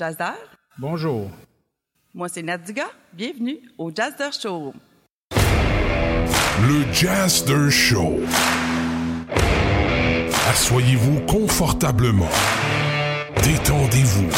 [0.00, 0.32] Jazzer.
[0.78, 1.28] Bonjour.
[2.14, 2.86] Moi, c'est Nadiga.
[3.12, 4.72] Bienvenue au Jazzer Show.
[6.66, 8.18] Le Jazzer Show.
[10.48, 12.30] Assoyez-vous confortablement.
[13.42, 14.30] Détendez-vous.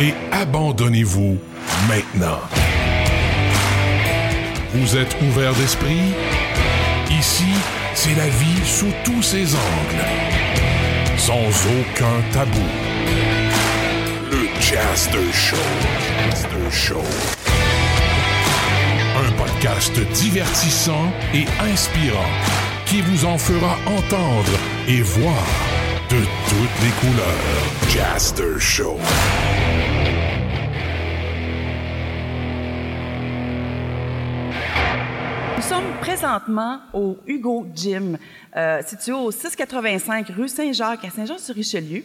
[0.00, 1.36] Et abandonnez-vous
[1.86, 2.40] maintenant.
[4.72, 6.14] Vous êtes ouvert d'esprit?
[7.10, 7.52] Ici,
[7.92, 10.35] c'est la vie sous tous ses angles.
[11.26, 12.60] Sans aucun tabou.
[14.30, 14.46] Le
[15.32, 15.56] Show.
[16.30, 17.02] Jazzer Show.
[19.16, 22.30] Un podcast divertissant et inspirant
[22.84, 24.56] qui vous en fera entendre
[24.86, 25.44] et voir
[26.10, 27.66] de toutes les couleurs.
[27.88, 28.96] Jazzer Show.
[35.96, 38.18] Présentement au Hugo Gym,
[38.56, 42.04] euh, situé au 685 rue Saint-Jacques à Saint-Jean-sur-Richelieu.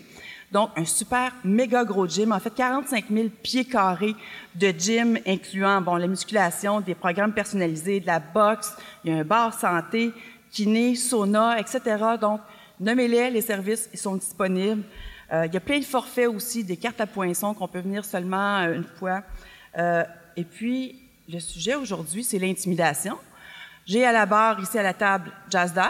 [0.52, 2.32] Donc, un super méga gros gym.
[2.32, 4.16] En fait, 45 000 pieds carrés
[4.56, 9.20] de gym, incluant bon, la musculation, des programmes personnalisés, de la boxe, il y a
[9.20, 10.12] un bar santé,
[10.52, 11.80] kiné, sauna, etc.
[12.20, 12.42] Donc,
[12.80, 14.84] nommez-les, les services, ils sont disponibles.
[15.32, 18.04] Euh, il y a plein de forfaits aussi, des cartes à poinçons qu'on peut venir
[18.04, 19.24] seulement euh, une fois.
[20.36, 23.18] Et puis, le sujet aujourd'hui, c'est l'intimidation.
[23.86, 25.90] J'ai à la barre, ici à la table, Jazzer.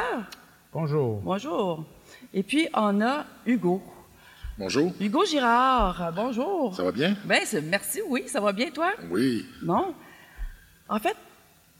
[0.73, 1.20] Bonjour.
[1.22, 1.86] Bonjour.
[2.33, 3.81] Et puis, on a Hugo.
[4.58, 4.92] Bonjour.
[5.00, 6.11] Hugo Girard.
[6.16, 6.75] Bonjour.
[6.75, 7.16] Ça va bien?
[7.25, 8.23] Ben, c'est- merci, oui.
[8.28, 8.92] Ça va bien, toi?
[9.09, 9.45] Oui.
[9.61, 9.94] Non.
[10.88, 11.16] En fait,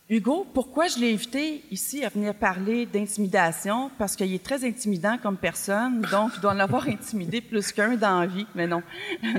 [0.10, 3.90] Hugo, pourquoi je l'ai invité ici à venir parler d'intimidation?
[3.98, 7.96] Parce qu'il est très intimidant comme personne, donc il doit en avoir intimidé plus qu'un
[7.96, 8.84] dans la vie, mais non.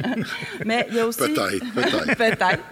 [0.65, 1.19] mais il y a aussi...
[1.19, 2.17] Peut-être, peut-être.
[2.17, 2.63] peut-être.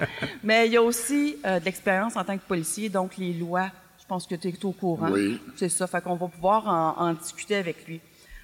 [0.42, 3.68] Mais il y a aussi euh, de l'expérience en tant que policier, donc les lois,
[4.10, 5.08] pense que tu es au courant.
[5.10, 5.40] Oui.
[5.56, 8.00] C'est ça, fait qu'on va pouvoir en, en discuter avec lui.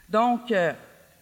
[0.09, 0.73] Donc, euh,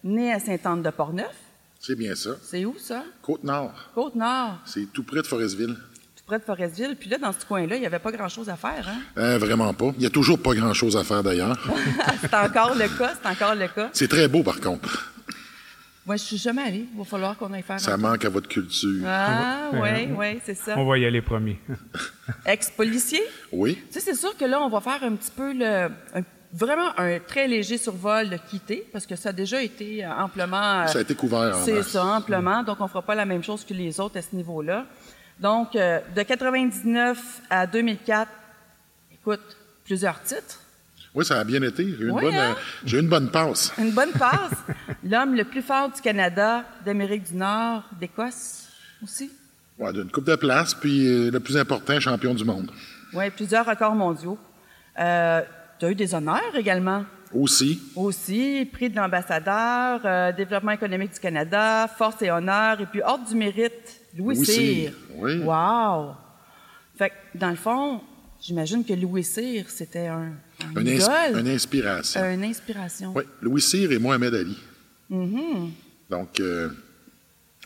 [0.04, 1.34] né à Sainte-Anne-de-Portneuf,
[1.80, 2.30] C'est bien ça.
[2.42, 3.04] c'est où ça?
[3.22, 3.72] Côte-Nord.
[3.94, 5.74] Côte-Nord, C'est tout près de Forestville.
[6.16, 6.94] tout près de Forestville.
[7.00, 8.98] Puis là, dans ce coin-là, il n'y avait pas grand-chose à faire, hein?
[9.16, 9.92] Euh, vraiment pas.
[9.96, 11.56] Il y a toujours pas grand-chose à faire d'ailleurs.
[12.20, 13.88] c'est encore le cas, c'est encore le cas.
[13.94, 15.13] C'est très beau par contre.
[16.06, 16.86] Moi, je suis jamais allée.
[16.92, 19.02] Il va falloir qu'on aille faire Ça un manque à votre culture.
[19.06, 20.74] Ah, oui, oui, c'est ça.
[20.76, 21.58] On va y aller premier.
[22.46, 23.22] Ex-policier?
[23.52, 23.78] Oui.
[23.86, 25.64] Tu sais, c'est sûr que là, on va faire un petit peu le.
[26.14, 26.22] un-
[26.52, 30.82] vraiment un très léger survol de quitter, parce que ça a déjà été euh, amplement.
[30.82, 32.62] euh, Ça a été couvert C'est ça, amplement.
[32.62, 34.84] Donc, on fera pas la même chose que les autres à ce niveau-là.
[35.40, 38.30] Donc, euh, de 99 à 2004,
[39.14, 40.60] écoute, plusieurs titres.
[41.14, 41.84] Oui, ça a bien été.
[41.84, 42.54] J'ai eu une, Oui, bonne, hein?
[42.56, 43.72] euh, j'ai eu une bonne passe.
[43.78, 44.50] Une bonne passe.
[45.04, 48.68] L'homme le plus fort du Canada, d'Amérique du Nord, d'Écosse
[49.02, 49.30] aussi?
[49.78, 52.70] Ouais, d'une coupe de place, puis euh, le plus important, champion du monde.
[53.12, 54.38] Oui, plusieurs records mondiaux.
[54.98, 55.42] Euh,
[55.78, 57.04] tu as eu des honneurs également?
[57.32, 57.80] Aussi.
[57.96, 63.26] Aussi, prix de l'ambassadeur, euh, développement économique du Canada, force et honneur, et puis ordre
[63.28, 64.54] du mérite, Louis, Louis Cyr.
[64.54, 65.42] Cyr, oui.
[65.42, 66.14] Wow!
[66.96, 68.00] Fait que, dans le fond,
[68.40, 70.32] j'imagine que Louis Cyr, c'était un,
[70.76, 70.94] un Une, ins-
[71.30, 72.20] idole, une inspiration.
[72.32, 73.12] une inspiration.
[73.14, 74.56] Oui, Louis Cyr et Mohamed Ali.
[75.10, 75.70] Mm-hmm.
[76.10, 76.68] Donc, euh,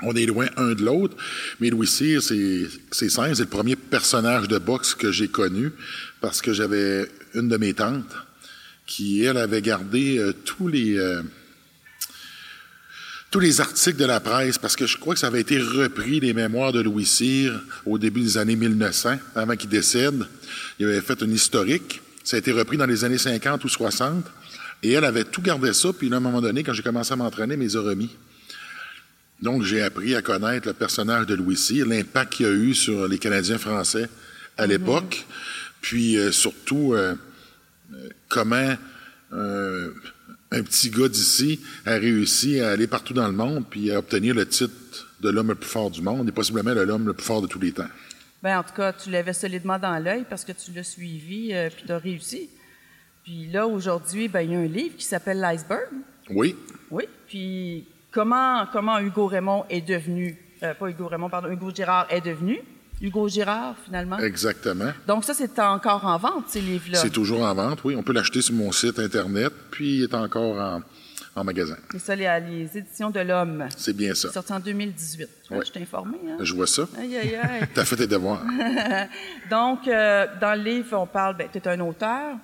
[0.02, 1.16] on est loin un de l'autre.
[1.60, 5.70] Mais Louis Cyr, c'est c'est simple, c'est le premier personnage de boxe que j'ai connu
[6.20, 8.14] parce que j'avais une de mes tantes
[8.86, 10.96] qui, elle, avait gardé euh, tous les...
[10.98, 11.22] euh,
[13.30, 16.18] tous les articles de la presse, parce que je crois que ça avait été repris,
[16.18, 20.24] les mémoires de Louis Cyr, au début des années 1900, avant qu'il décède.
[20.78, 22.00] Il avait fait une historique.
[22.28, 24.22] Ça a été repris dans les années 50 ou 60.
[24.82, 27.10] Et elle avait tout gardé ça, puis là, à un moment donné, quand j'ai commencé
[27.14, 28.14] à m'entraîner, mes a remis.
[29.40, 33.08] Donc, j'ai appris à connaître le personnage de Louis Cyr, l'impact qu'il a eu sur
[33.08, 34.10] les Canadiens français
[34.58, 35.24] à l'époque,
[35.80, 37.14] puis euh, surtout euh,
[37.94, 38.76] euh, comment
[39.32, 39.94] euh,
[40.50, 44.34] un petit gars d'ici a réussi à aller partout dans le monde puis à obtenir
[44.34, 44.74] le titre
[45.22, 47.46] de l'homme le plus fort du monde et possiblement de l'homme le plus fort de
[47.46, 47.88] tous les temps.
[48.42, 51.68] Ben, en tout cas, tu l'avais solidement dans l'œil parce que tu l'as suivi euh,
[51.74, 52.48] puis tu as réussi.
[53.24, 55.88] Puis là, aujourd'hui, ben, il y a un livre qui s'appelle L'iceberg.
[56.30, 56.54] Oui,
[56.90, 57.04] Oui.
[57.26, 62.20] Puis comment, comment Hugo Raymond est devenu, euh, pas Hugo Raymond, pardon, Hugo Girard est
[62.20, 62.60] devenu
[63.00, 64.18] Hugo Girard, finalement?
[64.18, 64.92] exactement.
[65.06, 66.98] Donc ça, c'est encore en vente, ces livres-là.
[66.98, 67.94] C'est toujours en vente, oui.
[67.96, 70.82] On peut l'acheter sur mon site Internet, puis il est encore en,
[71.38, 71.76] en magasin.
[71.92, 73.68] C'est ça, les, les éditions de l'Homme.
[73.76, 74.30] C'est bien ça.
[74.32, 75.28] Sorti en 2018.
[75.50, 75.58] Ouais.
[75.66, 76.36] Je t'ai informé, hein?
[76.40, 76.82] Je vois ça.
[76.98, 77.68] Aïe, aïe, aïe.
[77.74, 78.42] T'as fait tes devoirs.
[79.50, 82.36] Donc, euh, dans le livre, on parle, ben, tu es un auteur,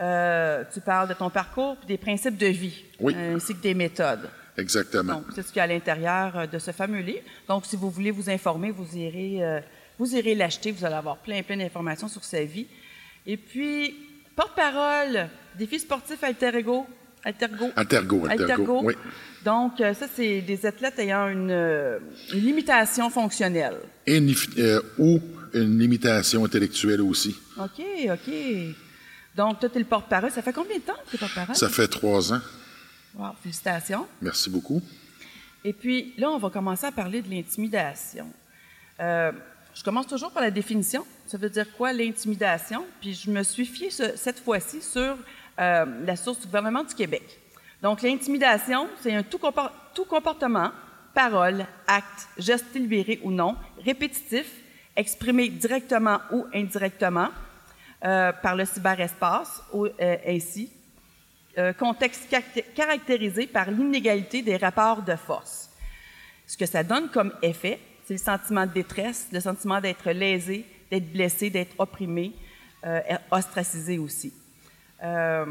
[0.00, 3.14] euh, tu parles de ton parcours puis des principes de vie, Oui.
[3.16, 4.28] ainsi que des méthodes.
[4.56, 5.14] Exactement.
[5.14, 7.22] Donc, c'est ce qu'il y a à l'intérieur euh, de ce fameux livre.
[7.48, 9.60] Donc, si vous voulez vous informer, vous irez, euh,
[9.98, 10.72] vous irez l'acheter.
[10.72, 12.66] Vous allez avoir plein, plein d'informations sur sa vie.
[13.26, 13.94] Et puis,
[14.36, 15.28] porte-parole,
[15.58, 16.86] défi sportif alter ego.
[17.24, 17.70] Altergo.
[17.76, 18.94] Altergo, Altergo, oui.
[19.44, 21.98] Donc, euh, ça, c'est des athlètes ayant une, euh,
[22.32, 23.76] une limitation fonctionnelle.
[24.06, 25.20] Et une, euh, ou
[25.54, 27.36] une limitation intellectuelle aussi.
[27.58, 28.34] OK, OK.
[29.36, 30.30] Donc, toi, tu es le porte-parole.
[30.30, 31.54] Ça fait combien de temps que tu es porte-parole?
[31.56, 32.40] Ça fait trois ans.
[33.14, 34.06] Wow, félicitations.
[34.20, 34.80] Merci beaucoup.
[35.64, 38.26] Et puis, là, on va commencer à parler de l'intimidation.
[39.00, 39.32] Euh,
[39.74, 41.04] je commence toujours par la définition.
[41.26, 42.84] Ça veut dire quoi, l'intimidation?
[43.00, 45.16] Puis, je me suis fiée ce- cette fois-ci sur
[45.58, 47.38] euh, la source du gouvernement du Québec.
[47.82, 50.70] Donc, l'intimidation, c'est un tout, compor- tout comportement,
[51.14, 54.46] parole, acte, geste délibéré ou non, répétitif,
[54.96, 57.28] exprimé directement ou indirectement
[58.04, 60.70] euh, par le cyberespace, ou, euh, ainsi,
[61.78, 65.68] contexte caracté- caractérisé par l'inégalité des rapports de force.
[66.46, 70.64] Ce que ça donne comme effet, c'est le sentiment de détresse, le sentiment d'être lésé,
[70.90, 72.32] d'être blessé, d'être opprimé,
[73.30, 74.32] ostracisé aussi.
[75.02, 75.44] Euh,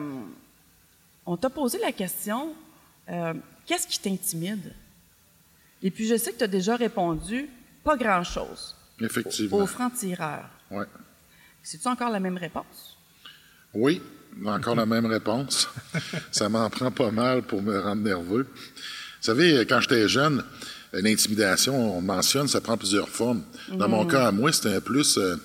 [1.25, 2.53] on t'a posé la question,
[3.09, 3.33] euh,
[3.65, 4.73] qu'est-ce qui t'intimide?
[5.83, 7.49] Et puis je sais que tu as déjà répondu,
[7.83, 9.57] pas grand-chose, Effectivement.
[9.57, 10.45] au franc-tireur.
[10.69, 10.85] Ouais.
[11.63, 12.97] C'est-tu encore la même réponse?
[13.73, 14.01] Oui,
[14.45, 15.67] encore la même réponse.
[16.31, 18.43] ça m'en prend pas mal pour me rendre nerveux.
[18.53, 20.43] Vous savez, quand j'étais jeune,
[20.93, 23.43] l'intimidation, on mentionne, ça prend plusieurs formes.
[23.71, 25.17] Dans mon cas, à moi, c'était un plus.
[25.17, 25.35] euh,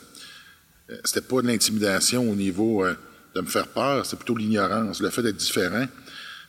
[0.91, 2.97] euh, c'était pas de l'intimidation au niveau euh,
[3.37, 5.01] de me faire peur, c'était plutôt l'ignorance.
[5.01, 5.87] Le fait d'être différent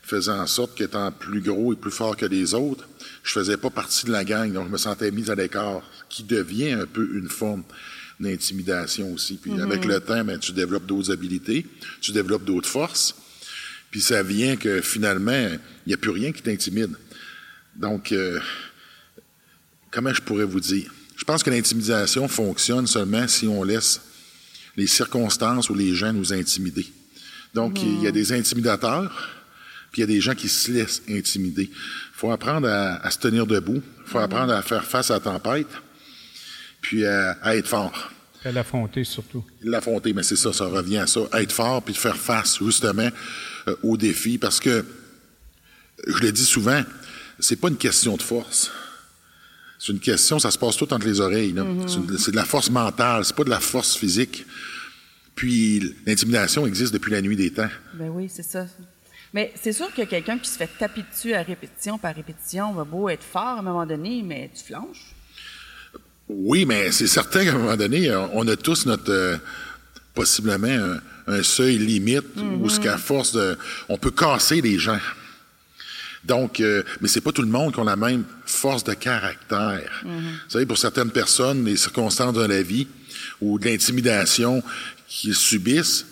[0.02, 2.88] faisait en sorte qu'étant plus gros et plus fort que les autres,
[3.22, 6.22] je faisais pas partie de la gang, donc je me sentais mis à l'écart, qui
[6.22, 7.62] devient un peu une forme
[8.18, 9.36] d'intimidation aussi.
[9.36, 11.66] Puis avec le temps, ben, tu développes d'autres habilités,
[12.00, 13.14] tu développes d'autres forces,
[13.90, 15.50] puis ça vient que finalement,
[15.86, 16.96] il n'y a plus rien qui t'intimide.
[17.76, 18.40] Donc, euh,
[19.90, 20.90] comment je pourrais vous dire?
[21.16, 24.00] Je pense que l'intimidation fonctionne seulement si on laisse
[24.78, 26.86] les circonstances ou les gens nous intimider.
[27.52, 29.10] Donc, il y a des intimidateurs,
[29.90, 31.64] puis il y a des gens qui se laissent intimider.
[31.64, 35.14] Il faut apprendre à, à se tenir debout, il faut apprendre à faire face à
[35.14, 35.66] la tempête,
[36.80, 38.12] puis à, à être fort.
[38.44, 39.44] À l'affronter surtout.
[39.62, 41.22] L'affronter, mais c'est ça, ça revient à ça.
[41.32, 43.10] Être fort, puis de faire face justement
[43.66, 44.84] euh, aux défis, parce que,
[46.06, 46.84] je le dis souvent,
[47.40, 48.70] c'est pas une question de force.
[49.78, 51.52] C'est une question, ça se passe tout entre les oreilles.
[51.52, 51.64] là.
[52.18, 54.44] C'est de la force mentale, c'est pas de la force physique.
[55.34, 57.68] Puis l'intimidation existe depuis la nuit des temps.
[57.94, 58.66] Ben oui, c'est ça.
[59.32, 62.82] Mais c'est sûr que quelqu'un qui se fait taper dessus à répétition par répétition va
[62.84, 65.14] beau être fort à un moment donné, mais tu flanches.
[66.28, 69.36] Oui, mais c'est certain qu'à un moment donné, on a tous notre euh,
[70.14, 70.66] possiblement
[71.28, 72.24] un, un seuil limite
[72.60, 73.56] où ce qu'à force de,
[73.88, 74.98] on peut casser les gens.
[76.24, 80.02] Donc, euh, mais c'est pas tout le monde qui a la même force de caractère.
[80.04, 82.86] Vous savez, pour certaines personnes, les circonstances de la vie
[83.40, 84.62] ou de l'intimidation
[85.08, 86.06] qu'ils subissent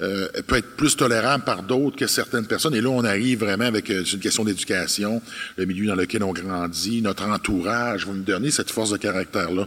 [0.00, 2.74] euh, peut être plus tolérable par d'autres que certaines personnes.
[2.74, 5.20] Et là, on arrive vraiment avec euh, une question d'éducation,
[5.56, 9.66] le milieu dans lequel on grandit, notre entourage va nous donner cette force de caractère-là.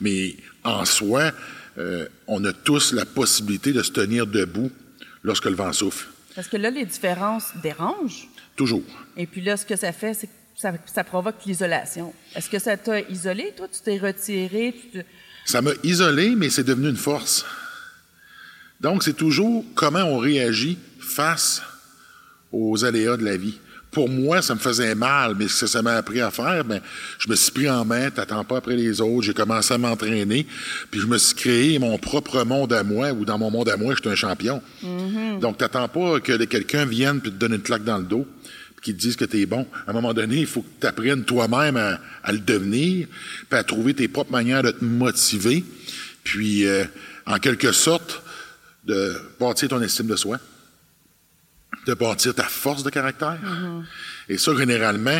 [0.00, 1.32] Mais en soi,
[1.78, 4.70] euh, on a tous la possibilité de se tenir debout
[5.24, 6.06] lorsque le vent souffle.
[6.34, 8.28] Parce que là, les différences dérangent.
[8.56, 8.82] Toujours.
[9.16, 12.14] Et puis là, ce que ça fait, c'est que ça, ça provoque l'isolation.
[12.36, 13.66] Est-ce que ça t'a isolé, toi?
[13.72, 14.74] Tu t'es retiré?
[14.80, 15.04] Tu te-
[15.44, 17.44] Ça m'a isolé, mais c'est devenu une force.
[18.80, 21.62] Donc, c'est toujours comment on réagit face
[22.52, 23.58] aux aléas de la vie.
[23.94, 26.80] Pour moi, ça me faisait mal, mais ce que ça m'a appris à faire, ben,
[27.18, 30.46] je me suis pris en main, t'attends pas après les autres, j'ai commencé à m'entraîner,
[30.90, 33.76] puis je me suis créé mon propre monde à moi, ou dans mon monde à
[33.76, 34.60] moi, je suis un champion.
[35.40, 38.26] Donc, t'attends pas que quelqu'un vienne puis te donne une claque dans le dos,
[38.76, 39.64] puis qu'il te dise que t'es bon.
[39.86, 43.06] À un moment donné, il faut que tu apprennes toi-même à, à le devenir,
[43.48, 45.64] puis à trouver tes propres manières de te motiver,
[46.24, 46.84] puis, euh,
[47.26, 48.22] en quelque sorte,
[48.84, 50.38] de bâtir ton estime de soi
[51.86, 53.38] de bâtir ta force de caractère.
[54.28, 55.18] Et ça, généralement,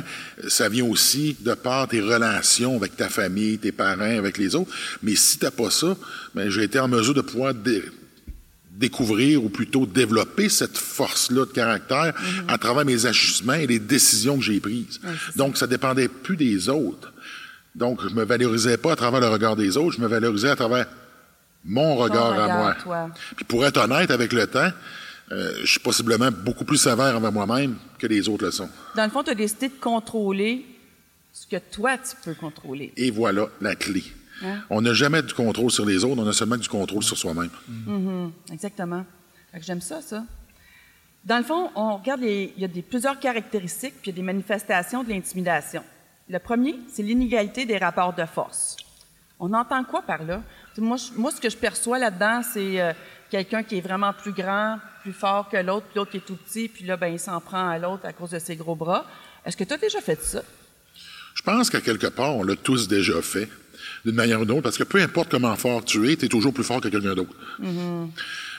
[0.48, 4.70] ça vient aussi de par tes relations avec ta famille, tes parents, avec les autres.
[5.02, 5.96] Mais si t'as pas ça,
[6.34, 7.84] ben, j'ai été en mesure de pouvoir dé-
[8.70, 12.12] découvrir ou plutôt développer cette force-là de caractère
[12.48, 15.00] à travers mes ajustements et les décisions que j'ai prises.
[15.36, 17.12] Donc, ça dépendait plus des autres.
[17.74, 20.56] Donc, je me valorisais pas à travers le regard des autres, je me valorisais à
[20.56, 20.86] travers
[21.64, 22.74] mon regard, à moi.
[22.82, 23.10] toi.
[23.36, 24.70] Puis pour être honnête avec le temps,
[25.32, 28.68] euh, je suis possiblement beaucoup plus sévère envers moi-même que les autres le sont.
[28.96, 30.64] Dans le fond, tu as décidé de contrôler
[31.32, 32.92] ce que toi, tu peux contrôler.
[32.96, 34.04] Et voilà la clé.
[34.44, 34.58] Hein?
[34.70, 37.50] On n'a jamais du contrôle sur les autres, on a seulement du contrôle sur soi-même.
[38.52, 39.04] Exactement.
[39.52, 40.24] Fait que J'aime ça, ça.
[41.24, 44.16] Dans le fond, on regarde les, il y a des, plusieurs caractéristiques puis il y
[44.16, 45.82] a des manifestations de l'intimidation.
[46.28, 48.76] Le premier, c'est l'inégalité des rapports de force.
[49.40, 50.42] On entend quoi par là?
[50.76, 52.92] Je- moi ce que je perçois là-dedans, c'est euh,
[53.30, 56.36] quelqu'un qui est vraiment plus grand, plus fort que l'autre, puis l'autre qui est tout
[56.36, 59.06] petit, puis là, ben, il s'en prend à l'autre à cause de ses gros bras.
[59.44, 60.42] Est-ce que tu as déjà fait ça?
[61.34, 63.48] Je pense qu'à quelque part, on l'a tous déjà fait,
[64.04, 66.28] d'une manière ou d'une autre, parce que peu importe comment fort tu es, tu es
[66.28, 67.34] toujours plus fort que quelqu'un d'autre.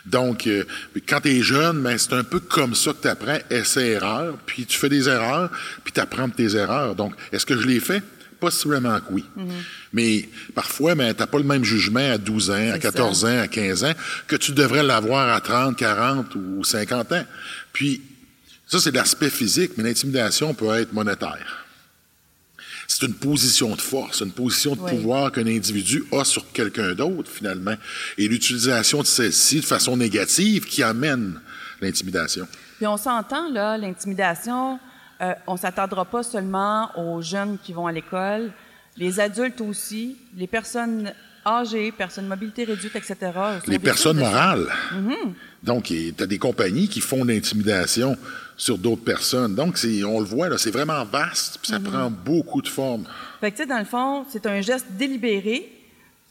[0.05, 0.65] Donc, euh,
[1.07, 4.65] quand tu es jeune, ben, c'est un peu comme ça que tu apprends, essai-erreur, puis
[4.65, 5.50] tu fais des erreurs,
[5.84, 6.95] puis tu apprends de tes erreurs.
[6.95, 8.03] Donc, est-ce que je l'ai fait?
[8.39, 9.25] Possiblement que oui.
[9.95, 13.39] Mais parfois, ben, tu n'as pas le même jugement à 12 ans, à 14 ans,
[13.39, 13.93] à 15 ans,
[14.27, 17.23] que tu devrais l'avoir à 30, 40 ou 50 ans.
[17.71, 18.01] Puis,
[18.67, 21.65] ça, c'est l'aspect physique, mais l'intimidation peut être monétaire.
[22.87, 24.91] C'est une position de force, une position de Oui.
[24.91, 27.75] pouvoir qu'un individu a sur quelqu'un d'autre, finalement.
[28.17, 31.39] Et l'utilisation de celle-ci de façon négative qui amène
[31.81, 32.47] l'intimidation.
[32.77, 34.77] Puis on s'entend, là, l'intimidation,
[35.21, 38.51] euh, on s'attardera pas seulement aux jeunes qui vont à l'école,
[38.97, 41.13] les adultes aussi, les personnes
[41.45, 43.15] âgées, personnes mobilité réduite, etc.
[43.67, 44.67] Les personnes de morales.
[45.61, 48.17] Donc, tu as des compagnies qui font de l'intimidation
[48.57, 49.53] sur d'autres personnes.
[49.53, 53.05] Donc, on le voit, là, c'est vraiment vaste, puis ça prend beaucoup de formes.
[53.41, 55.71] Fait que, tu sais, dans le fond, c'est un geste délibéré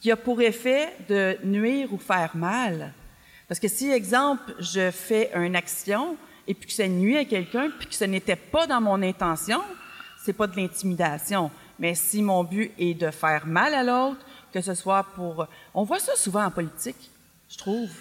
[0.01, 2.93] qui a pour effet de nuire ou faire mal.
[3.47, 6.17] Parce que si, exemple, je fais une action
[6.47, 9.61] et puis que ça nuit à quelqu'un puis que ce n'était pas dans mon intention,
[10.23, 11.51] c'est pas de l'intimidation.
[11.79, 15.47] Mais si mon but est de faire mal à l'autre, que ce soit pour...
[15.73, 17.11] On voit ça souvent en politique,
[17.49, 17.91] je trouve.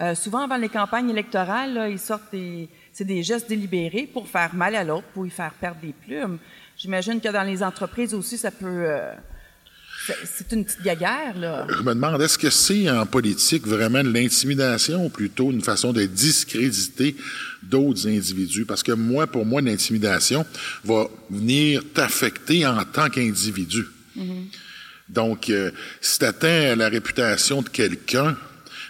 [0.00, 2.68] Euh, souvent, avant les campagnes électorales, ils sortent des...
[2.92, 6.38] C'est des gestes délibérés pour faire mal à l'autre, pour y faire perdre des plumes.
[6.76, 8.66] J'imagine que dans les entreprises aussi, ça peut...
[8.66, 9.14] euh,
[10.06, 11.66] c'est- une petite gaguerre, là.
[11.68, 15.92] Je me demande, est-ce que c'est en politique vraiment de l'intimidation ou plutôt une façon
[15.92, 17.16] de discréditer
[17.62, 18.64] d'autres individus?
[18.64, 20.44] Parce que moi, pour moi, l'intimidation
[20.84, 23.84] va venir t'affecter en tant qu'individu.
[25.08, 25.70] Donc, euh,
[26.00, 28.36] si tu atteins la réputation de quelqu'un,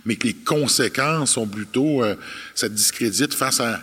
[0.04, 2.14] mais que les conséquences sont plutôt, euh,
[2.54, 3.80] ça te discrédite face à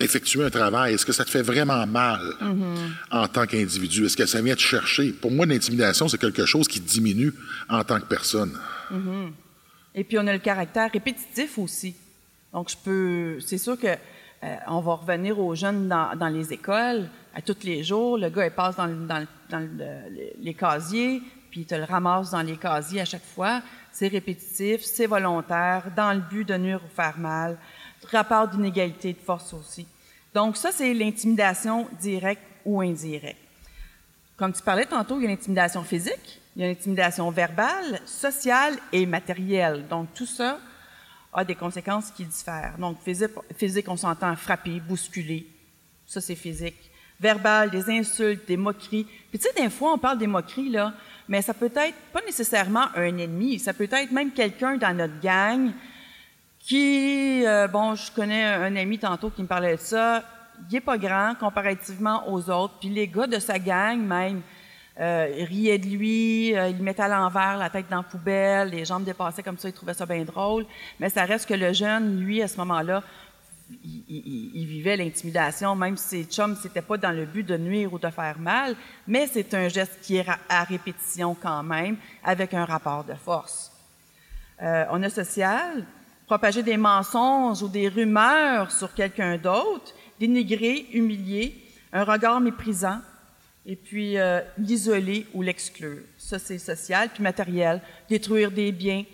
[0.00, 2.20] effectuer un travail, est-ce que ça te fait vraiment mal
[3.10, 4.06] en tant qu'individu?
[4.06, 5.12] Est-ce que ça vient te chercher?
[5.12, 7.32] Pour moi, l'intimidation, c'est quelque chose qui diminue
[7.68, 8.58] en tant que personne.
[9.94, 11.94] Et puis on a le caractère répétitif aussi.
[12.52, 16.52] Donc je peux, c'est sûr que euh, on va revenir aux jeunes dans, dans les
[16.52, 18.16] écoles à tous les jours.
[18.18, 21.66] Le gars il passe dans, le- dans, le- dans le- les- les casiers, puis il
[21.66, 23.62] te le ramasse dans les casiers à chaque fois.
[23.92, 27.58] C'est répétitif, c'est volontaire, dans le but de nuire ou faire mal.
[28.10, 29.86] Rapport d'inégalité de force aussi.
[30.34, 33.38] Donc ça c'est l'intimidation directe ou indirecte.
[34.40, 38.74] Comme tu parlais tantôt, il y a l'intimidation physique, il y a l'intimidation verbale, sociale
[38.90, 39.86] et matérielle.
[39.86, 40.58] Donc, tout ça
[41.32, 42.74] a des conséquences qui diffèrent.
[42.78, 42.96] Donc,
[43.54, 45.46] physique, on s'entend frapper, bousculer.
[46.06, 46.90] Ça, c'est physique.
[47.20, 49.06] Verbal, des insultes, des moqueries.
[49.28, 50.94] Puis, tu sais, des fois, on parle des moqueries, là,
[51.28, 53.58] mais ça peut être pas nécessairement un ennemi.
[53.58, 55.70] Ça peut être même quelqu'un dans notre gang
[56.60, 60.22] qui, euh, bon, je connais un ami tantôt qui me parlait de ça,
[60.70, 64.42] il est pas grand comparativement aux autres, puis les gars de sa gang même
[65.00, 69.04] euh, riaient de lui, euh, mettaient à l'envers, la tête dans la poubelle, les jambes
[69.04, 70.66] dépassaient comme ça, ils trouvaient ça bien drôle,
[70.98, 73.02] mais ça reste que le jeune, lui, à ce moment-là,
[73.84, 77.56] il, il- il vivait l'intimidation, même si ses chums, c'était pas dans le but de
[77.56, 78.74] nuire ou de faire mal,
[79.06, 83.72] mais c'est un geste qui est à répétition quand même, avec un rapport de force.
[84.60, 85.86] Euh, on a social,
[86.30, 91.60] propager des mensonges ou des rumeurs sur quelqu'un d'autre, dénigrer, humilier,
[91.92, 93.00] un regard méprisant,
[93.66, 96.04] et puis euh, l'isoler ou l'exclure.
[96.16, 97.08] Ça, c'est social.
[97.12, 99.04] Puis matériel, détruire des biens,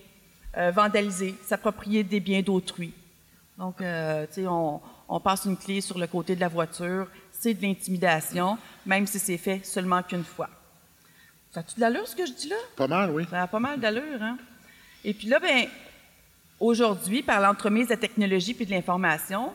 [0.59, 2.93] euh, vandaliser, s'approprier des biens d'autrui.
[3.57, 7.09] Donc, euh, tu sais, on, on passe une clé sur le côté de la voiture,
[7.33, 10.51] c'est de l'intimidation, même si c'est fait seulement qu'une fois.
[11.51, 12.57] Ça a-tu de l'allure, ce que je dis là?
[12.77, 13.25] Pas mal, oui.
[13.31, 14.37] Ça a pas mal d'allure, hein?
[15.03, 15.67] Et puis là, ben,
[16.61, 19.53] aujourd'hui, par l'entremise de la technologie puis de l'information,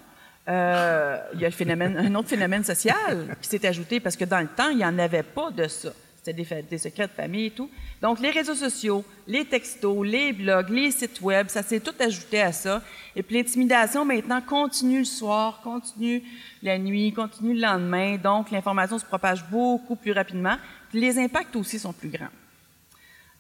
[0.48, 4.48] euh, il y a un autre phénomène social qui s'est ajouté parce que dans le
[4.48, 5.92] temps, il n'y en avait pas de ça.
[6.24, 7.70] C'était des secrets de famille et tout.
[8.00, 12.42] Donc, les réseaux sociaux, les textos, les blogs, les sites web, ça s'est tout ajouté
[12.42, 12.84] à ça.
[13.16, 16.22] Et puis, l'intimidation, maintenant, continue le soir, continue
[16.62, 18.18] la nuit, continue le lendemain.
[18.18, 20.58] Donc, l'information se propage beaucoup plus rapidement.
[20.92, 22.28] Puis les impacts aussi sont plus grands.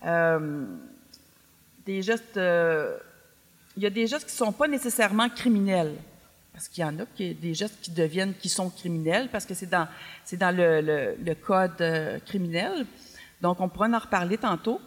[0.05, 0.65] Euh,
[1.85, 2.97] des gestes, euh,
[3.77, 5.95] il y a des gestes qui sont pas nécessairement criminels.
[6.53, 9.53] Parce qu'il y en a qui, des gestes qui deviennent, qui sont criminels, parce que
[9.53, 9.87] c'est dans,
[10.25, 12.85] c'est dans le, le- le code euh, criminel.
[13.41, 14.79] Donc, on pourra en reparler tantôt.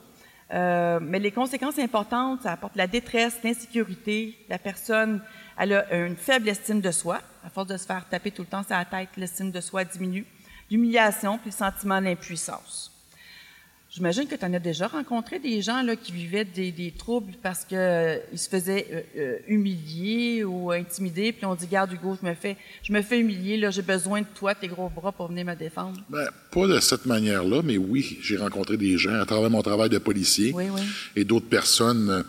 [0.52, 4.36] Euh, mais les conséquences importantes, ça apporte la détresse, l'insécurité.
[4.48, 5.22] La personne,
[5.58, 7.20] elle a une faible estime de soi.
[7.44, 9.84] À force de se faire taper tout le temps sur la tête, l'estime de soi
[9.84, 10.26] diminue.
[10.70, 12.92] L'humiliation, puis le sentiment d'impuissance.
[13.94, 17.34] J'imagine que tu en as déjà rencontré des gens là, qui vivaient des, des troubles
[17.40, 22.18] parce qu'ils euh, se faisaient euh, euh, humilier ou intimider, puis on dit Garde, Hugo,
[22.20, 25.12] je me fais, je me fais humilier, là, j'ai besoin de toi, tes gros bras,
[25.12, 26.00] pour venir me défendre.
[26.08, 29.90] Ben, pas de cette manière-là, mais oui, j'ai rencontré des gens à travers mon travail
[29.90, 30.80] de policier Oui, oui.
[31.14, 32.24] et d'autres personnes,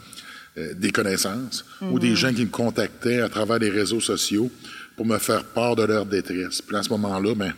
[0.60, 4.52] euh, des connaissances, ou des gens qui me contactaient à travers les réseaux sociaux
[4.96, 6.62] pour me faire part de leur détresse.
[6.62, 7.54] Puis à ce moment-là, ben,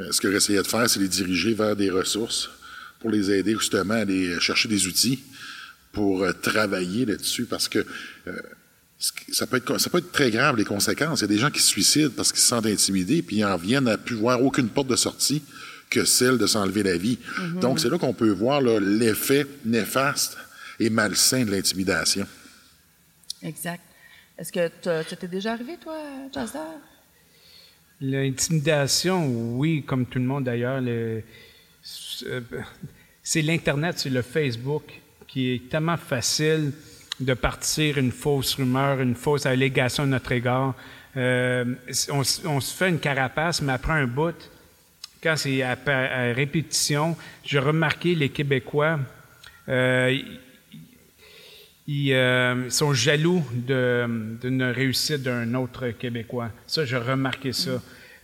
[0.00, 2.50] euh, ce que j'essayais de faire, c'est les diriger vers des ressources
[3.06, 5.22] pour les aider justement à aller chercher des outils
[5.92, 7.86] pour euh, travailler là-dessus parce que
[8.26, 8.36] euh,
[8.98, 11.20] ça peut, être, ça peut être très grave les conséquences.
[11.20, 13.44] Il y a des gens qui se suicident parce qu'ils se sentent intimidés puis ils
[13.44, 15.42] en viennent à plus voir aucune porte de sortie
[15.88, 17.18] que celle de s'enlever la vie.
[17.60, 20.36] Donc c'est là qu'on peut voir l'effet néfaste
[20.80, 22.26] et malsain de l'intimidation.
[23.42, 23.82] Exact.
[24.36, 24.68] Est-ce que
[25.08, 25.96] ça t'est déjà arrivé, toi,
[26.34, 26.58] Jazzer?
[28.00, 30.80] L'intimidation, oui, comme tout le monde d'ailleurs.
[30.80, 31.22] le-
[32.24, 32.40] euh,
[33.28, 34.84] C'est l'Internet, c'est le Facebook
[35.26, 36.70] qui est tellement facile
[37.18, 40.74] de partir une fausse rumeur, une fausse allégation à notre égard.
[41.16, 41.64] Euh,
[42.10, 44.36] on, se fait une carapace, mais après un bout,
[45.20, 45.74] quand c'est à,
[46.34, 49.00] répétition, j'ai remarqué les Québécois,
[49.68, 50.38] euh, ils-
[51.88, 56.50] ils euh, sont jaloux d'une réussite d'un autre Québécois.
[56.68, 57.72] Ça, j'ai remarqué ça.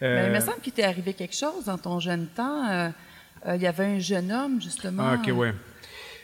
[0.00, 2.92] Ben, Euh, il me semble qu'il t'est arrivé quelque chose dans ton jeune temps.
[3.47, 5.03] Euh, il y avait un jeune homme, justement.
[5.05, 5.49] Ah, OK, oui.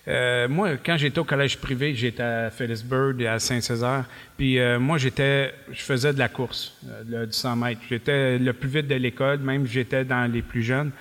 [0.09, 4.05] Euh, moi, quand j'étais au collège privé, j'étais à Phillipsburg et à Saint-Césaire.
[4.39, 6.79] Puis euh, moi, j'étais, je faisais de la course,
[7.13, 7.81] euh, du 100 mètres.
[7.89, 10.93] J'étais le plus vite de l'école, même j'étais dans les plus jeunes.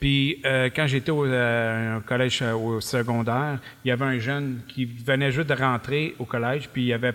[0.00, 4.86] Puis euh, quand j'étais au, au collège au secondaire, il y avait un jeune qui
[4.86, 7.12] venait juste de rentrer au collège, puis il avait,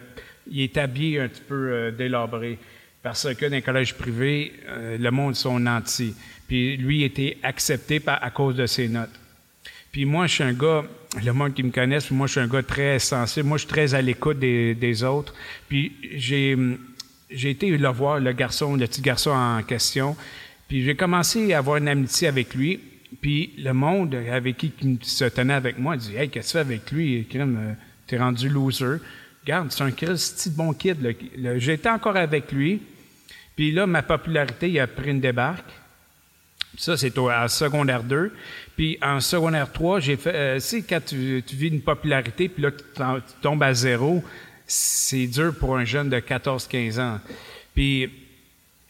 [0.52, 2.60] il était habillé un petit peu délabré.
[3.03, 6.15] Parce que dans les collèges privés, euh, le monde sont nantis.
[6.48, 9.12] Puis lui était accepté par, à cause de ses notes.
[9.91, 10.83] Puis moi, je suis un gars,
[11.24, 13.48] le monde qui me connaisse, moi, je suis un gars très sensible.
[13.48, 15.33] Moi, je suis très à l'écoute des, des autres.
[15.67, 16.57] Puis j'ai,
[17.29, 20.15] j'ai été le voir, le garçon, le petit garçon en question.
[20.69, 22.79] Puis j'ai commencé à avoir une amitié avec lui.
[23.22, 26.66] Puis le monde avec qui, qui se tenait avec moi dit Hey, qu'est-ce que tu
[26.66, 27.27] fais avec lui?
[27.35, 27.74] Euh,
[28.07, 28.98] T'es rendu loser.
[29.44, 30.98] Regarde, c'est un de bon kid.
[31.57, 32.81] J'étais encore avec lui.
[33.55, 35.72] Puis là, ma popularité, il a pris une débarque.
[36.77, 38.33] Ça, c'est en secondaire 2.
[38.75, 40.33] Puis en secondaire 3, j'ai fait.
[40.33, 44.24] Euh, quand tu, tu vis une popularité, puis là, tu, tombes à zéro,
[44.66, 47.20] c'est dur pour un jeune de 14-15 ans.
[47.75, 48.09] Puis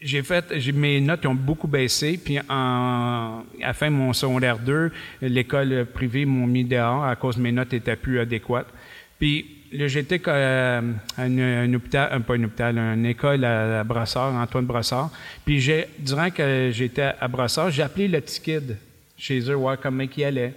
[0.00, 0.50] j'ai fait.
[0.72, 2.18] Mes notes ont beaucoup baissé.
[2.22, 7.16] Puis en, à la fin de mon secondaire 2, l'école privée m'ont mis dehors à
[7.16, 8.68] cause de mes notes n'étaient plus adéquates.
[9.18, 13.84] Puis j'étais euh, à un, un hôpital, euh, pas un hôpital, une école à, à
[13.84, 15.10] Brossard, Antoine Brossard.
[15.44, 18.76] Puis j'ai, durant que j'étais à Brossard, j'ai appelé le petit kid
[19.16, 20.54] chez eux, voir comment il allait.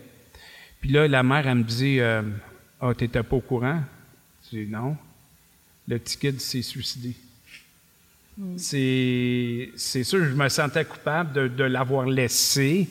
[0.80, 2.22] Puis là, la mère, elle me dit euh,
[2.80, 3.82] Ah, t'étais pas au courant?
[4.52, 4.96] Je dis non.
[5.88, 7.16] Le petit kid s'est suicidé.
[8.58, 12.88] C'est, c'est sûr, je me sentais coupable de, de l'avoir laissé.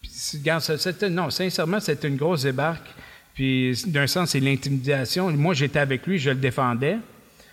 [0.00, 0.64] Puis, regarde,
[1.08, 2.88] non, sincèrement, c'était une grosse débarque.
[3.34, 5.30] Puis, d'un sens, c'est l'intimidation.
[5.30, 6.98] Moi, j'étais avec lui, je le défendais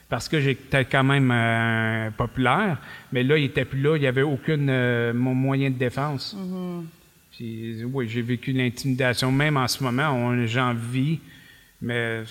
[0.09, 2.77] parce que j'étais quand même euh, populaire.
[3.11, 4.57] Mais là, il était plus là, il n'y avait aucun
[5.13, 6.35] moyen de défense.
[7.31, 9.31] Puis, oui, j'ai vécu l'intimidation.
[9.31, 11.19] Même en ce moment, on, j'en vis.
[11.81, 12.23] Mais,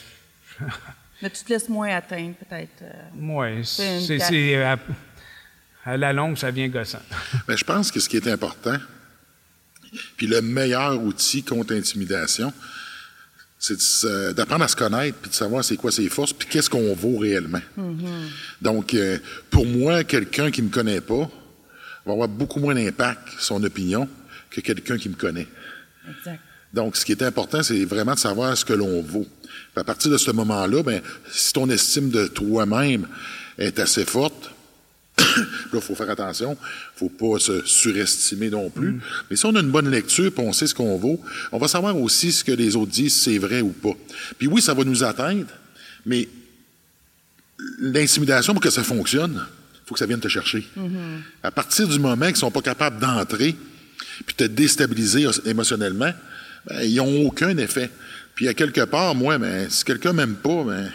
[1.23, 2.83] Mais tu te laisses moins atteindre, peut-être.
[2.83, 3.63] euh.
[3.65, 4.31] C'est carte.
[4.31, 4.77] c'est- à,
[5.85, 7.01] à la longue, ça vient gossant.
[7.49, 8.77] Mais je pense que ce qui est important,
[10.17, 12.53] puis le meilleur outil contre l'intimidation,
[13.59, 16.95] c'est d'apprendre à se connaître, puis de savoir c'est quoi ses forces, puis qu'est-ce qu'on
[16.95, 17.61] vaut réellement.
[18.63, 19.19] Donc, euh,
[19.51, 21.29] pour moi, quelqu'un qui ne me connaît pas
[22.07, 24.09] va avoir beaucoup moins d'impact, son opinion,
[24.51, 25.49] que quelqu'un qui me connaît.
[26.09, 26.41] Exact.
[26.73, 29.27] Donc, ce qui est important, c'est vraiment de savoir ce que l'on vaut.
[29.43, 33.07] Puis à partir de ce moment-là, ben, si ton estime de toi-même
[33.59, 34.51] est assez forte,
[35.19, 36.57] là, il faut faire attention.
[36.97, 39.01] Il faut pas se surestimer non plus.
[39.31, 41.21] Mais si on a une bonne lecture puis on sait ce qu'on vaut,
[41.53, 43.95] on va savoir aussi ce que les autres disent, si c'est vrai ou pas.
[44.39, 45.49] Puis oui, ça va nous atteindre,
[46.07, 46.29] mais
[47.81, 50.67] l'intimidation, pour que ça fonctionne, il faut que ça vienne te chercher.
[51.43, 53.57] À partir du moment qu'ils ne sont pas capables d'entrer
[54.27, 56.13] puis te déstabiliser émotionnellement,
[56.67, 57.91] ben, ils n'ont aucun effet.
[58.35, 60.91] Puis à quelque part, moi, ben, si quelqu'un m'aime pas, ben,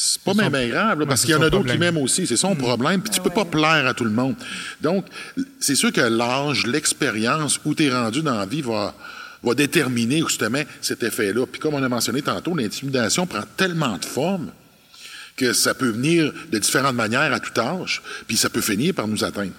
[0.00, 2.24] c'est pas même grave, là, parce qu'il y en a d'autres qui m'aiment aussi.
[2.24, 3.02] C'est son problème.
[3.02, 4.36] Puis tu peux pas plaire à tout le monde.
[4.80, 5.04] Donc,
[5.58, 8.94] c'est sûr que l'âge, l'expérience, où tu es rendu dans la vie va,
[9.42, 11.46] va déterminer justement cet effet-là.
[11.46, 14.52] Puis comme on a mentionné tantôt, l'intimidation prend tellement de formes
[15.36, 19.08] que ça peut venir de différentes manières à tout âge, puis ça peut finir par
[19.08, 19.52] nous atteindre.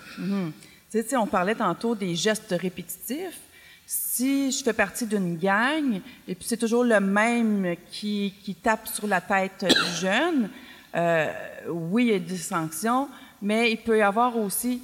[0.89, 3.39] Sais, tu sais, on parlait tantôt des gestes répétitifs.
[3.91, 9.07] Si je fais partie d'une gang, et puis c'est toujours le même qui, tape sur
[9.07, 10.51] la tête du jeune,
[10.93, 11.33] euh,
[11.67, 13.09] oui, il y a des sanctions,
[13.41, 14.79] mais il peut y avoir aussi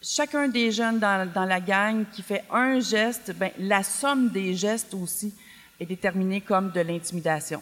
[0.00, 4.54] chacun des jeunes dans, dans la gang qui fait un geste, ben, la somme des
[4.54, 5.34] gestes aussi
[5.78, 7.60] est déterminée comme de l'intimidation.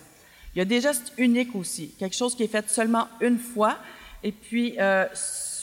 [0.55, 3.77] Il y a des gestes uniques aussi, quelque chose qui est fait seulement une fois,
[4.23, 5.07] et puis euh,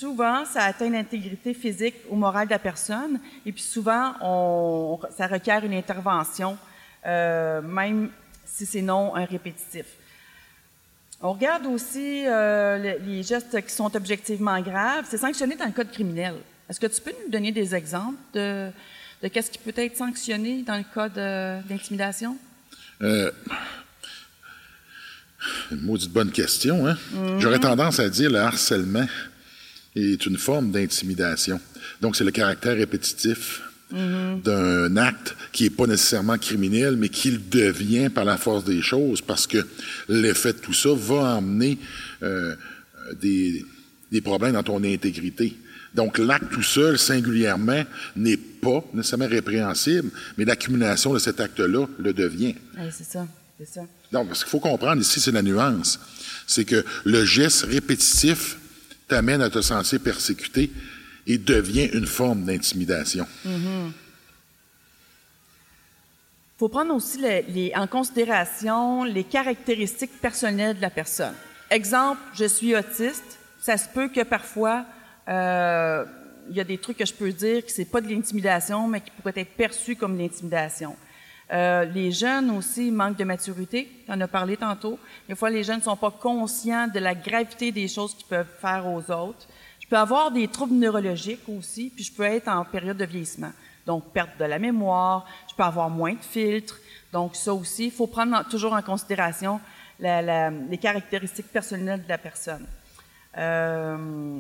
[0.02, 5.28] souvent ça atteint l'intégrité physique ou morale de la personne, et puis souvent on, ça
[5.28, 6.58] requiert une intervention,
[7.06, 8.10] euh, même
[8.44, 9.86] si c'est non un répétitif.
[11.22, 15.06] On regarde aussi euh, les, gestes qui sont objectivement graves.
[15.08, 16.34] C'est sanctionné dans le code criminel.
[16.68, 18.72] Est-ce que tu peux nous donner des exemples de,
[19.22, 22.36] de qu'est-ce qui peut être sanctionné dans le cas de- d'intimidation?
[23.04, 23.32] Euh,
[25.72, 26.98] une maudite bonne question, hein?
[27.38, 29.06] J'aurais tendance à dire le harcèlement
[29.96, 31.60] est une forme d'intimidation.
[32.02, 37.40] Donc, c'est le caractère répétitif d'un acte qui n'est pas nécessairement criminel, mais qui le
[37.40, 39.68] devient par la force des choses, parce que
[40.08, 41.78] l'effet de tout ça va emmener
[42.24, 42.56] euh,
[43.22, 43.66] des,
[44.10, 45.58] des problèmes dans ton intégrité.
[45.94, 47.84] Donc, l'acte tout seul, singulièrement,
[48.16, 52.56] n'est pas nécessairement répréhensible, mais l'accumulation de cet acte-là le devient.
[52.78, 53.28] Oui, c'est ça,
[53.60, 53.82] c'est ça.
[54.14, 56.00] Donc, ce qu'il faut comprendre ici, c'est la nuance.
[56.48, 58.58] C'est que le geste répétitif
[59.12, 60.72] t'amène à te sentir persécuté
[61.28, 63.28] et devient une forme d'intimidation.
[63.46, 63.92] Il
[66.58, 67.20] faut prendre aussi
[67.76, 71.34] en considération les caractéristiques personnelles de la personne.
[71.70, 73.38] Exemple, je suis autiste.
[73.60, 74.86] Ça se peut que parfois,
[75.28, 76.06] euh,
[76.50, 79.02] il y a des trucs que je peux dire que c'est pas de l'intimidation, mais
[79.02, 80.96] qui pourraient être perçus comme de l'intimidation.
[81.52, 83.90] Euh, les jeunes aussi manquent de maturité.
[84.06, 84.98] Tu en as parlé tantôt.
[85.28, 88.48] Des fois, les jeunes ne sont pas conscients de la gravité des choses qu'ils peuvent
[88.60, 89.48] faire aux autres.
[89.80, 93.52] Je peux avoir des troubles neurologiques aussi, puis je peux être en période de vieillissement.
[93.86, 96.78] Donc, perte de la mémoire, je peux avoir moins de filtres.
[97.12, 99.60] Donc, ça aussi, il faut prendre en- toujours en considération
[100.00, 102.66] les caractéristiques personnelles de la personne.
[103.38, 104.40] Euh,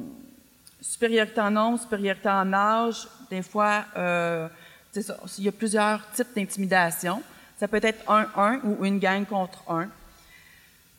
[0.79, 4.47] supériorité en nombre, supériorité en âge, des fois, euh,
[4.95, 7.21] il y a plusieurs types d'intimidation.
[7.59, 9.87] Ça peut être un-un ou une gang contre un.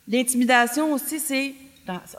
[0.07, 1.53] L'intimidation aussi, c'est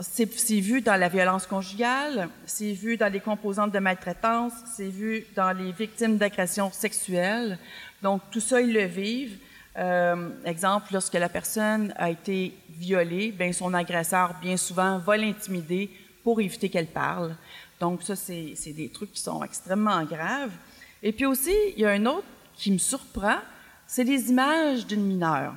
[0.01, 5.25] c'est vu dans la violence conjugale, c'est vu dans les composantes de maltraitance, c'est vu
[5.35, 7.59] dans les victimes d'agressions sexuelles.
[8.03, 9.39] Donc, tout ça, ils le vivent.
[9.77, 15.91] Euh, exemple, lorsque la personne a été violée, ben son agresseur, bien souvent, va l'intimider
[16.23, 17.35] pour éviter qu'elle parle.
[17.81, 20.53] Donc, ça, c'est des trucs qui sont extrêmement graves.
[21.07, 22.25] Et puis aussi, il y a un autre
[22.57, 23.37] qui me surprend,
[23.87, 25.55] c'est les images d'une mineure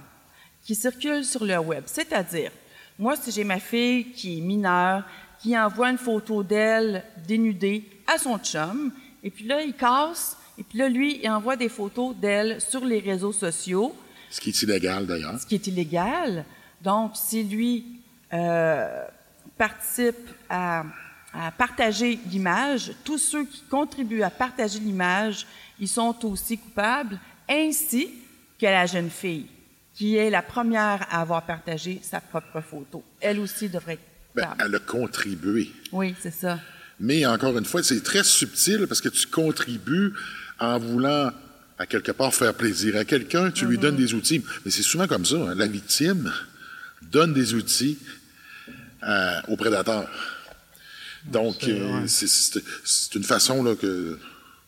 [0.61, 1.83] qui circulent sur le web.
[1.85, 2.51] C'est-à-dire,
[2.99, 5.05] moi, si j'ai ma fille qui est mineure,
[5.39, 8.91] qui envoie une photo d'elle dénudée à son chum,
[9.23, 12.83] et puis là, il casse, et puis là, lui, il envoie des photos d'elle sur
[12.83, 13.95] les réseaux sociaux,
[14.29, 15.39] Ce qui est illégal, d'ailleurs.
[15.39, 16.43] ce qui est illégal.
[16.81, 17.85] Donc, si lui
[18.33, 19.05] euh,
[19.57, 20.83] participe à,
[21.39, 25.45] à partager l'image, tous ceux qui contribuent à partager l'image,
[25.79, 28.09] ils sont aussi coupables, ainsi
[28.59, 29.45] que la jeune fille,
[29.93, 33.03] qui est la première à avoir partagé sa propre photo.
[33.21, 34.01] Elle aussi devrait être
[34.35, 35.71] Ben, elle a contribué.
[35.91, 36.59] Oui, c'est ça.
[36.99, 40.13] Mais encore une fois, c'est très subtil parce que tu contribues
[40.59, 41.31] en voulant
[41.77, 44.43] à quelque part faire plaisir à quelqu'un, tu lui donnes des outils.
[44.65, 45.35] Mais c'est souvent comme ça.
[45.35, 45.53] hein.
[45.55, 46.33] La victime
[47.03, 47.99] donne des outils
[49.03, 50.09] euh, au prédateur.
[51.25, 54.17] Donc, euh, c'est- une façon là, que,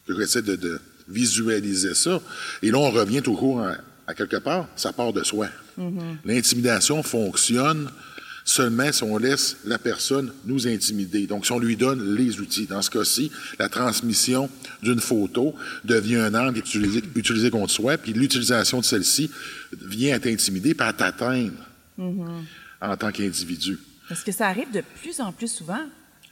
[0.07, 2.21] que j'essaie de, de visualiser ça.
[2.62, 3.75] Et là, on revient toujours à,
[4.07, 5.47] à quelque part, ça part de soi.
[6.25, 7.89] L'intimidation fonctionne
[8.43, 11.27] seulement si on laisse la personne nous intimider.
[11.27, 12.65] Donc, si on lui donne les outils.
[12.65, 14.49] Dans ce cas-ci, la transmission
[14.81, 15.53] d'une photo
[15.85, 19.29] devient un utilisée, utilisée contre soi, puis l'utilisation de celle-ci
[19.85, 21.53] vient à t'intimider, puis à t'atteindre
[22.81, 23.77] en tant qu'individu.
[24.07, 25.85] Parce que ça arrive de plus en plus souvent?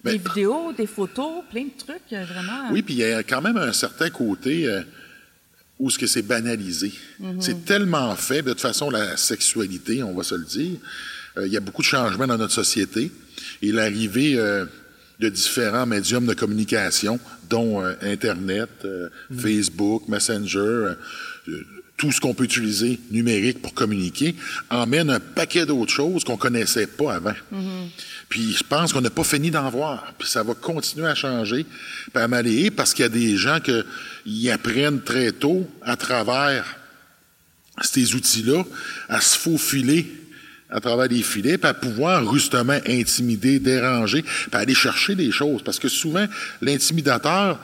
[0.04, 2.72] Ben- des vidéos, des photos, plein de trucs, euh, vraiment.
[2.72, 4.82] Oui, puis il y a quand même un certain côté euh,
[5.80, 6.92] où ce que c'est banalisé.
[7.40, 10.78] C'est tellement fait, de toute façon, la sexualité, on va se le dire,
[11.38, 13.12] euh, il y a beaucoup de changements dans notre société.
[13.62, 14.66] Et l'arrivée euh,
[15.20, 20.96] de différents médiums de communication, dont euh, Internet, euh, Facebook, Messenger, euh,
[21.98, 24.36] tout ce qu'on peut utiliser numérique pour communiquer,
[24.70, 27.34] emmène un paquet d'autres choses qu'on connaissait pas avant.
[28.30, 30.14] Puis je pense qu'on n'a pas fini d'en voir.
[30.20, 31.66] Puis ça va continuer à changer,
[32.14, 36.66] puis à m'aller, parce qu'il y a des gens qui apprennent très tôt, à travers
[37.82, 38.64] ces outils-là,
[39.10, 40.06] à se faufiler
[40.70, 45.62] à travers des filets, puis à pouvoir justement intimider, déranger, puis aller chercher des choses.
[45.64, 46.26] Parce que souvent,
[46.62, 47.60] l'intimidateur,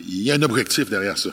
[0.00, 1.30] il y a un objectif derrière ça.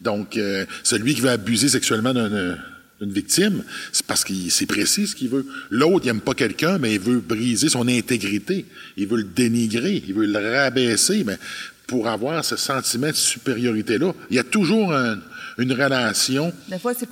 [0.00, 2.58] Donc, euh, celui qui va abuser sexuellement d'une
[3.00, 5.46] d'une victime, c'est parce qu'il c'est précis ce qu'il veut.
[5.70, 8.66] L'autre, il aime pas quelqu'un, mais il veut briser son intégrité.
[8.96, 11.38] Il veut le dénigrer, il veut le rabaisser, mais
[11.86, 15.16] pour avoir ce sentiment de supériorité-là, il y a toujours un-
[15.58, 16.52] une relation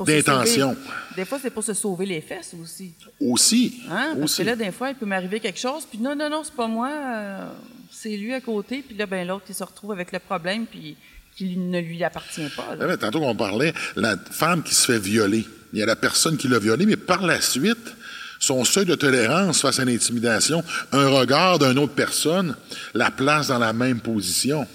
[0.07, 0.77] d'intention.
[1.17, 2.95] Des fois, c'est pour se sauver les fesses aussi.
[3.21, 3.83] Aussi.
[3.91, 4.15] Hein?
[4.19, 4.43] Parce aussi.
[4.43, 6.69] que là, des fois, il peut m'arriver quelque chose, puis non, non, non, c'est pas
[6.69, 7.49] moi, euh,
[7.91, 10.97] c'est lui à côté, puis là, ben l'autre, il se retrouve avec le problème, puis
[11.37, 12.77] qui ne lui appartient pas.
[12.77, 12.87] là.
[12.89, 15.45] Ah Tantôt qu'on parlait, la femme qui se fait violer.
[15.73, 17.95] Il y a la personne qui l'a violée, mais par la suite,
[18.39, 22.57] son seuil de tolérance face à l'intimidation, un regard d'une autre personne,
[22.95, 24.67] la place dans la même position.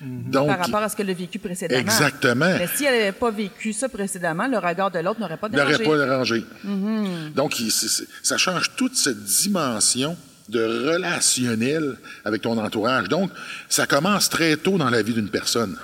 [0.00, 1.80] Donc, par rapport à ce qu'elle a vécu précédemment.
[1.80, 2.54] Exactement.
[2.58, 5.56] Mais si elle n'avait pas vécu ça précédemment, le regard de l'autre n'aurait pas il
[5.56, 5.84] n'aurait dérangé.
[5.90, 6.44] pas dérangé.
[7.34, 10.16] Donc, il- c'est- c'est- ça change toute cette dimension
[10.48, 13.08] de relationnel avec ton entourage.
[13.08, 13.30] Donc,
[13.68, 15.76] ça commence très tôt dans la vie d'une personne.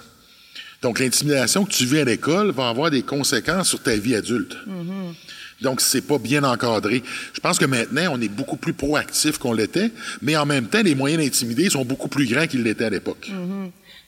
[0.82, 4.56] Donc, l'intimidation que tu vis à l'école va avoir des conséquences sur ta vie adulte.
[5.60, 7.04] Donc, c'est pas bien encadré.
[7.32, 10.82] Je pense que maintenant, on est beaucoup plus proactif qu'on l'était, mais en même temps,
[10.82, 13.30] les moyens d'intimider sont beaucoup plus grands qu'ils l'étaient à l'époque.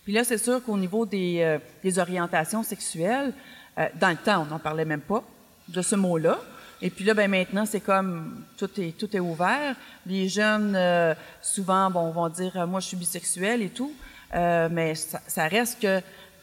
[0.05, 3.33] Puis là, c'est sûr qu'au niveau des, euh, des orientations sexuelles,
[3.79, 5.23] euh, dans le temps, on n'en parlait même pas
[5.69, 6.39] de ce mot-là.
[6.83, 9.75] Et puis là, ben maintenant, c'est comme tout est tout est ouvert.
[10.07, 13.93] Les jeunes, euh, souvent, bon, vont dire euh, moi, je suis bisexuel et tout,
[14.35, 15.87] Euh, mais ça, ça reste que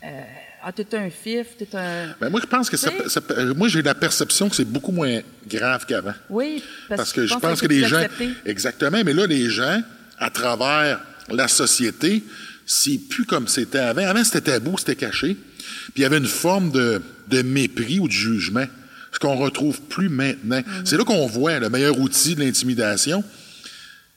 [0.04, 0.22] euh,
[0.64, 3.20] ah, t'es un fif, t'es un Ben, moi, je pense que ça, ça-
[3.56, 6.14] moi, j'ai la perception que c'est beaucoup moins grave qu'avant.
[6.30, 7.98] oui, Parce que je pense que les gens.
[7.98, 8.30] accepté.
[8.46, 9.82] Exactement, mais là, les gens,
[10.18, 12.24] à travers la société,
[12.72, 14.08] c'est plus comme c'était avant.
[14.08, 15.36] Avant, c'était tabou, c'était caché.
[15.36, 18.66] Puis il y avait une forme de, de mépris ou de jugement,
[19.12, 20.60] ce qu'on retrouve plus maintenant.
[20.60, 20.86] Mm-hmm.
[20.86, 23.24] C'est là qu'on voit le meilleur outil de l'intimidation.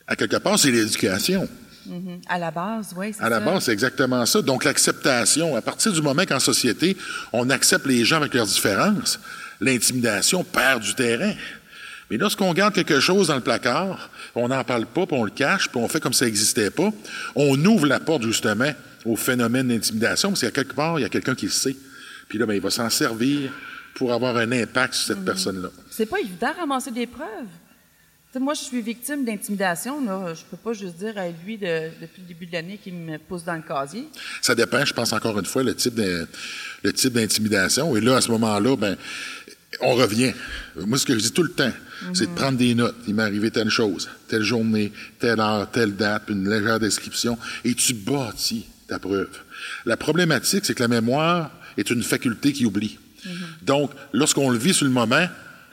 [0.06, 1.48] À quelque part, c'est l'éducation.
[1.86, 2.20] Mhm.
[2.28, 4.40] À la base, oui, c'est À la base, c'est exactement ça.
[4.40, 6.96] Donc, l'acceptation, à partir du moment qu'en société,
[7.32, 9.18] on accepte les gens avec leurs différences,
[9.60, 11.32] l'intimidation perd du terrain.
[12.14, 15.33] Mais lorsqu'on garde quelque chose dans le placard, on n'en parle pas, puis on le
[15.33, 16.92] cache, puis on fait comme ça n'existait pas,
[17.35, 18.72] on ouvre la porte justement
[19.05, 21.74] au phénomène d'intimidation, parce qu'à quelque part, il y a quelqu'un qui le sait.
[22.29, 23.50] Puis là, ben, il va s'en servir
[23.96, 25.70] pour avoir un impact sur cette personne-là.
[25.90, 27.27] C'est pas évident de ramasser des preuves.
[28.38, 30.05] Moi, je suis victime d'intimidation.
[30.05, 30.35] Là.
[30.35, 33.16] Je peux pas juste dire à lui de- depuis le début de l'année qu'il me
[33.18, 34.07] pousse dans le casier.
[34.40, 36.27] Ça dépend, je pense encore une fois, le type de-
[36.85, 37.96] le type d'intimidation.
[37.96, 38.96] Et là, à ce moment-là, ben,
[39.80, 40.32] on revient.
[40.76, 41.72] Moi, ce que je dis tout le temps,
[42.12, 42.96] c'est de prendre des notes.
[43.06, 47.74] Il m'est arrivé telle chose, telle journée, telle heure, telle date, une légère description, et
[47.74, 49.30] tu bâtis ta preuve.
[49.87, 52.98] La problématique, c'est que la mémoire est une faculté qui oublie.
[53.62, 55.26] Donc, lorsqu'on le vit sur le moment,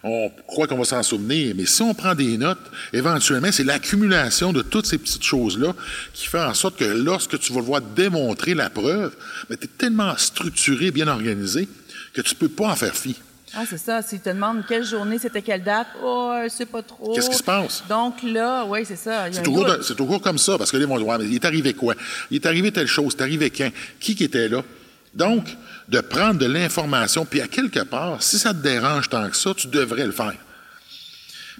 [0.04, 4.52] on croit qu'on va s'en souvenir, mais si on prend des notes, éventuellement, c'est l'accumulation
[4.52, 5.76] de toutes ces petites choses-là
[6.14, 9.16] qui fait en sorte que lorsque tu vas voir démontrer la preuve,
[9.48, 11.68] tu es tellement structuré, bien organisé,
[12.14, 13.16] que tu peux pas en faire fi.
[13.54, 14.02] Ah, c'est ça.
[14.02, 17.14] S'il te demande quelle journée, c'était quelle date, oh, sais pas trop.
[17.14, 17.84] Qu'est-ce qui se passe?
[17.90, 19.28] Donc là, oui, c'est ça.
[19.28, 21.96] il C'est toujours, c'est comme ça, parce que ils vont dire, il est arrivé quoi?
[22.30, 23.70] Il est arrivé telle chose, c'est arrivé quand?
[24.00, 24.64] Qui qui était là?
[25.14, 25.46] Donc,
[25.90, 29.54] de prendre de l'information, puis à quelque part, si ça te dérange tant que ça,
[29.54, 30.36] tu devrais le faire.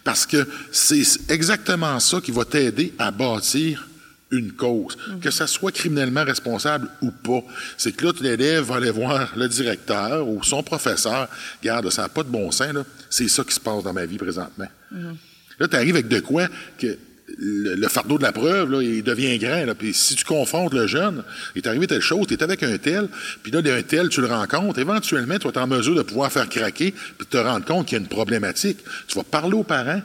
[0.04, 3.88] Parce que c'est exactement ça qui va t'aider à bâtir
[4.32, 7.44] une cause, que ça soit criminellement responsable ou pas.
[7.78, 11.28] C'est que là, l'élève va aller voir le directeur ou son professeur.
[11.62, 12.84] Regarde, ça n'a pas de bon sens, là.
[13.10, 14.68] C'est ça qui se passe dans ma vie présentement.
[15.60, 16.98] Là, tu arrives avec de quoi que
[17.38, 19.66] le, le fardeau de la preuve, là, il devient grand.
[19.66, 19.76] Là.
[19.76, 21.24] Puis si tu confrontes le jeune,
[21.56, 23.08] il est arrivé telle chose, tu es avec un tel,
[23.44, 26.32] puis là, un tel, tu le rencontres, éventuellement, tu vas être en mesure de pouvoir
[26.32, 28.80] faire craquer, puis de te rendre compte qu'il y a une problématique.
[29.08, 30.02] Tu vas parler aux parents.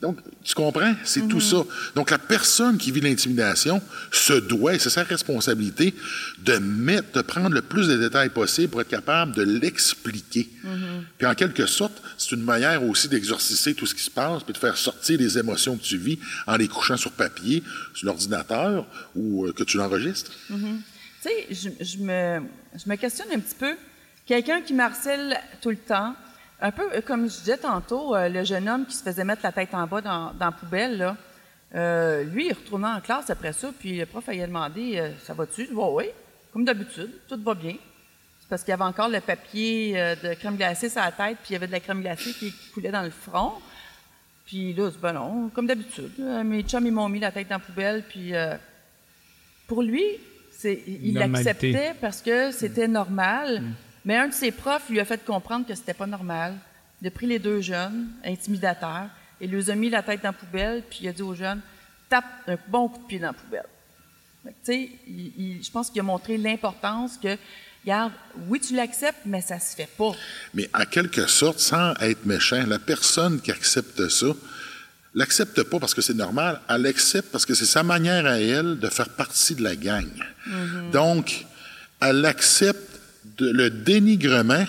[0.00, 0.94] Donc, tu comprends?
[1.04, 1.64] C'est tout ça.
[1.94, 3.80] Donc, la personne qui vit l'intimidation
[4.12, 5.94] se doit, et c'est sa responsabilité,
[6.40, 10.50] de mettre, de prendre le plus de détails possible pour être capable de l'expliquer.
[11.16, 14.52] Puis, en quelque sorte, c'est une manière aussi d'exorciser tout ce qui se passe, puis
[14.52, 17.62] de faire sortir les émotions que tu vis en les couchant sur papier,
[17.94, 20.32] sur l'ordinateur, ou euh, que tu l'enregistres.
[20.48, 20.54] Tu
[21.22, 22.42] sais, je, je me,
[22.74, 23.74] je me questionne un petit peu.
[24.26, 26.14] Quelqu'un qui me harcèle tout le temps,
[26.60, 29.42] un peu euh, comme je disais tantôt, euh, le jeune homme qui se faisait mettre
[29.42, 31.16] la tête en bas dans, dans la poubelle, là,
[31.74, 35.10] euh, lui, il retournait en classe après ça, puis le prof, il a demandé euh,
[35.24, 36.04] Ça va-tu Je dis Oui,
[36.52, 37.76] comme d'habitude, tout va bien.
[38.40, 41.50] C'est parce qu'il y avait encore le papier de crème glacée sur la tête, puis
[41.50, 43.54] il y avait de la crème glacée qui coulait dans le front.
[44.46, 46.12] Puis là, dis, ben non, comme d'habitude.
[46.44, 48.54] Mes chums, ils m'ont mis la tête dans la poubelle, puis euh,
[49.66, 50.04] pour lui,
[50.50, 53.62] c'est, il l'acceptait parce que c'était normal.
[54.04, 56.54] Mais un de ses profs lui a fait comprendre que c'était pas normal.
[57.00, 59.08] Il a pris les deux jeunes, intimidateurs,
[59.40, 61.60] et lui a mis la tête dans la poubelle, puis il a dit aux jeunes,
[62.08, 63.66] tape un bon coup de pied dans la poubelle.
[64.62, 67.36] Sais, il- il- je pense qu'il a montré l'importance que
[67.82, 68.12] regarde,
[68.48, 70.12] oui, tu l'acceptes, mais ça se fait pas.
[70.52, 74.26] Mais en quelque sorte, sans être méchant, la personne qui accepte ça,
[75.14, 78.78] l'accepte pas parce que c'est normal, elle l'accepte parce que c'est sa manière à elle
[78.78, 80.08] de faire partie de la gang.
[80.92, 81.46] Donc,
[82.02, 82.93] elle accepte
[83.38, 84.64] le dénigrement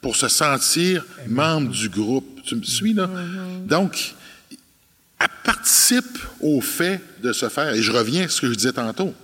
[0.00, 2.40] pour se sentir membre du groupe.
[2.44, 3.08] Tu me suis, là?
[3.66, 4.14] Donc,
[5.18, 8.72] elle participe au fait de se faire, et je reviens à ce que je disais
[8.72, 9.14] tantôt,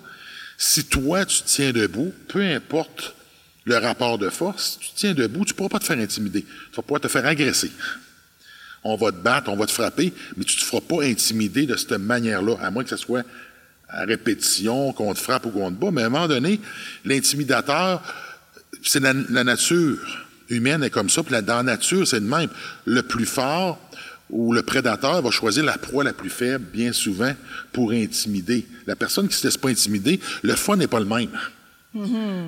[0.58, 3.14] si toi, tu tiens debout, peu importe
[3.64, 6.42] le rapport de force, si tu tiens debout, tu ne pourras pas te faire intimider.
[6.42, 7.72] Tu vas pouvoir te faire agresser.
[8.84, 11.66] On va te battre, on va te frapper, mais tu ne te feras pas intimider
[11.66, 13.24] de cette manière-là, à moins que ce soit
[13.88, 15.90] à répétition, qu'on te frappe ou qu'on te bat.
[15.90, 16.60] Mais à un moment donné,
[17.04, 18.02] l'intimidateur,
[18.88, 19.98] c'est la, la nature
[20.48, 22.48] humaine est comme ça, puis la- dans la nature, c'est de même.
[22.84, 23.78] Le plus fort
[24.30, 27.32] ou le prédateur va choisir la proie la plus faible, bien souvent,
[27.72, 28.66] pour intimider.
[28.86, 31.28] La personne qui ne se laisse pas intimider, le fun n'est pas le même.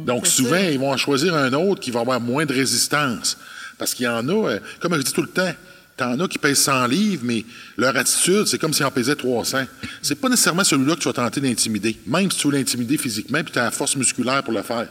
[0.05, 3.38] Donc, souvent, ils vont en choisir un autre qui va avoir moins de résistance.
[3.79, 5.53] Parce qu'il y en a, euh, comme je dis tout le temps,
[5.99, 7.45] t'en as qui pèsent 100 livres, mais
[7.77, 9.65] leur attitude, c'est comme s'ils en pesaient 300.
[10.01, 11.99] C'est pas nécessairement celui-là que tu vas tenter d'intimider.
[12.07, 14.89] Même si tu veux l'intimider physiquement, puis tu as la force musculaire pour le faire.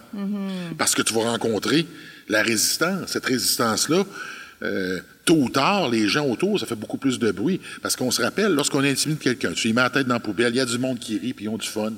[0.77, 1.87] Parce que tu vas rencontrer
[2.29, 3.09] la résistance.
[3.11, 4.03] Cette résistance-là,
[4.63, 7.61] euh, tôt ou tard, les gens autour, ça fait beaucoup plus de bruit.
[7.81, 10.53] Parce qu'on se rappelle, lorsqu'on intimide quelqu'un, tu lui mets la tête dans la poubelle,
[10.53, 11.93] il y a du monde qui rit, puis ils ont du fun.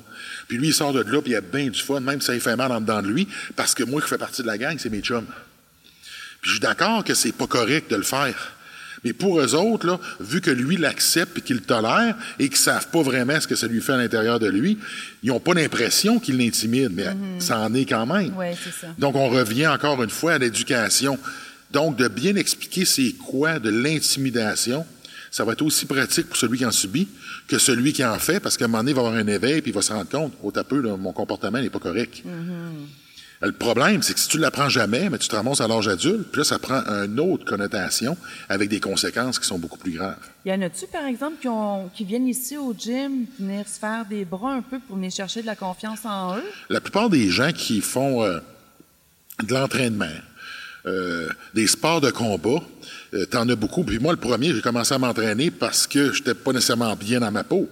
[0.46, 2.32] Puis lui, il sort de là, puis il a bien du fun, même si ça
[2.32, 4.58] lui fait mal en dedans de lui, parce que moi qui fais partie de la
[4.58, 5.26] gang, c'est mes chums.
[6.40, 8.54] Puis je suis d'accord que c'est pas correct de le faire.
[9.04, 12.58] Mais pour eux autres, là, vu que lui l'accepte et qu'il le tolère et qu'ils
[12.58, 14.78] savent pas vraiment ce que ça lui fait à l'intérieur de lui,
[15.22, 17.06] ils n'ont pas l'impression qu'il l'intimide, mais
[17.38, 18.36] ça en est quand même.
[18.36, 18.92] Ouais, c'est ça.
[18.98, 21.18] Donc, on revient encore une fois à l'éducation.
[21.70, 24.84] Donc, de bien expliquer c'est quoi de l'intimidation,
[25.30, 27.08] ça va être aussi pratique pour celui qui en subit
[27.46, 29.62] que celui qui en fait, parce qu'à un moment donné, il va avoir un éveil
[29.62, 32.22] puis il va se rendre compte, au peu, là, mon comportement n'est pas correct.
[33.42, 35.88] Le problème, c'est que si tu ne l'apprends jamais, mais tu te ramasses à l'âge
[35.88, 38.14] adulte, puis là, ça prend une autre connotation
[38.50, 40.18] avec des conséquences qui sont beaucoup plus graves.
[40.44, 44.04] Y en a-tu, par exemple, qui, ont- qui viennent ici au gym venir se faire
[44.04, 46.42] des bras un peu pour venir chercher de la confiance en eux?
[46.68, 48.40] La plupart des gens qui font euh,
[49.42, 50.04] de l'entraînement,
[50.84, 52.60] euh, des sports de combat,
[53.14, 53.84] euh, t'en as beaucoup.
[53.84, 57.30] Puis moi, le premier, j'ai commencé à m'entraîner parce que j'étais pas nécessairement bien dans
[57.32, 57.70] ma peau.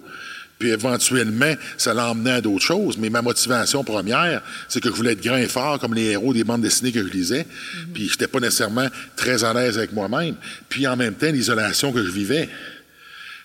[0.58, 2.98] Puis éventuellement, ça l'a emmené à d'autres choses.
[2.98, 6.34] Mais ma motivation première, c'est que je voulais être grand et fort comme les héros
[6.34, 7.46] des bandes dessinées que je lisais.
[7.94, 10.34] Puis j'étais pas nécessairement très à l'aise avec moi-même.
[10.68, 12.48] Puis en même temps, l'isolation que je vivais.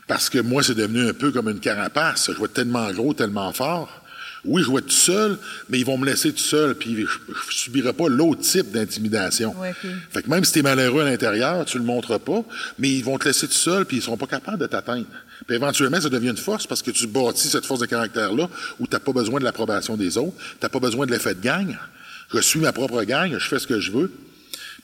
[0.08, 2.32] Parce que moi, c'est devenu un peu comme une carapace.
[2.34, 4.04] Je vais être tellement gros, tellement fort.
[4.45, 5.38] Oui, je vais être tout seul,
[5.69, 9.56] mais ils vont me laisser tout seul, puis je ne subirai pas l'autre type d'intimidation.
[9.58, 9.73] Ouais.
[10.12, 12.43] Fait que même si tu es malheureux à l'intérieur, tu le montres pas,
[12.78, 15.06] mais ils vont te laisser tout seul, puis ils seront pas capables de t'atteindre.
[15.46, 18.88] Puis éventuellement, ça devient une force parce que tu bâtis cette force de caractère-là où
[18.88, 21.42] tu n'as pas besoin de l'approbation des autres, tu n'as pas besoin de l'effet de
[21.42, 21.78] gang.
[22.34, 24.12] Je suis ma propre gang, je fais ce que je veux,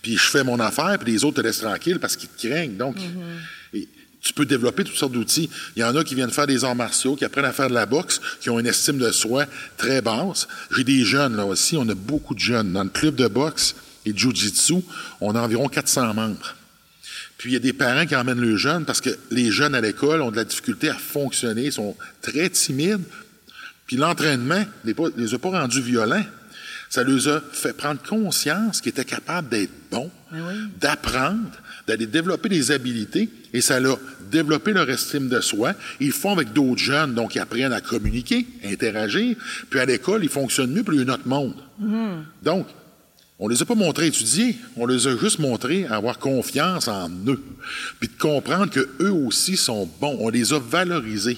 [0.02, 2.78] puis je fais mon affaire, puis les autres te laissent tranquille parce qu'ils te craignent.
[2.78, 2.98] Donc,
[3.74, 3.88] et
[4.22, 5.50] tu peux développer toutes sortes d'outils.
[5.76, 7.74] Il y en a qui viennent faire des arts martiaux, qui apprennent à faire de
[7.74, 9.46] la boxe, qui ont une estime de soi
[9.78, 10.48] très basse.
[10.76, 12.74] J'ai des jeunes là aussi, on a beaucoup de jeunes.
[12.74, 14.76] Dans le club de boxe et de jiu-jitsu,
[15.22, 16.56] on a environ 400 membres.
[17.40, 19.80] Puis il y a des parents qui emmènent leurs jeunes parce que les jeunes à
[19.80, 23.02] l'école ont de la difficulté à fonctionner, ils sont très timides.
[23.88, 26.26] Puis l'entraînement ne les, les a pas rendus violents.
[26.90, 30.12] Ça leur a fait prendre conscience qu'ils étaient capables d'être bons,
[30.82, 31.52] d'apprendre,
[31.88, 34.00] d'aller développer des habilités, et ça leur a
[34.32, 35.74] développé leur estime de soi.
[36.00, 39.38] Ils le font avec d'autres jeunes, donc ils apprennent à communiquer, interagir.
[39.70, 41.56] Puis à l'école, ils fonctionnent mieux, puis il y a autre monde.
[42.42, 42.68] Donc,
[43.40, 47.42] on les a pas montrés étudier, on les a juste montrés avoir confiance en eux,
[48.00, 50.18] puis de comprendre que eux aussi sont bons.
[50.20, 51.38] On les a valorisés.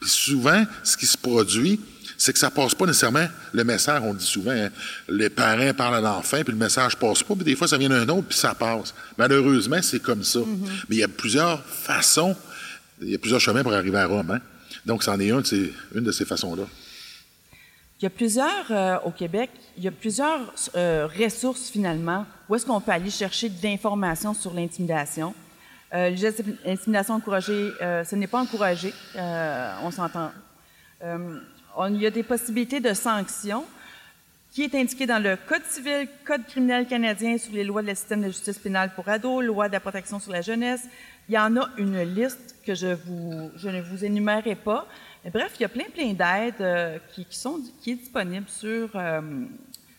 [0.00, 1.80] Puis souvent, ce qui se produit,
[2.18, 4.00] c'est que ça passe pas nécessairement le message.
[4.02, 4.70] On dit souvent, hein,
[5.08, 7.90] les parents parlent à l'enfant, puis le message passe pas, puis des fois ça vient
[7.90, 8.94] d'un autre, puis ça passe.
[9.18, 10.40] Malheureusement, c'est comme ça.
[10.88, 12.34] Mais il y a plusieurs façons,
[13.02, 14.30] il y a plusieurs chemins pour arriver à Rome.
[14.30, 14.40] hein.
[14.86, 16.62] Donc, c'en est un de ces- une de ces façons-là.
[17.98, 22.54] Il y a plusieurs, euh, au Québec, il y a plusieurs euh, ressources finalement où
[22.54, 25.34] est-ce qu'on peut aller chercher de l'information sur l'intimidation.
[25.94, 26.10] Euh,
[26.66, 28.92] L'intimidation encouragée, euh, ce n'est pas encouragé,
[29.82, 30.30] on s'entend.
[31.02, 33.64] Il y a des possibilités de sanctions
[34.50, 37.94] qui est indiqué dans le Code civil, Code criminel canadien sur les lois de la
[37.94, 40.82] système de justice pénale pour ados, loi de la protection sur la jeunesse.
[41.28, 44.86] Il y en a une liste que je ne vous énumérerai pas.
[45.32, 48.90] Bref, il y a plein, plein d'aides euh, qui, qui sont, qui est disponible sur,
[48.94, 49.20] euh,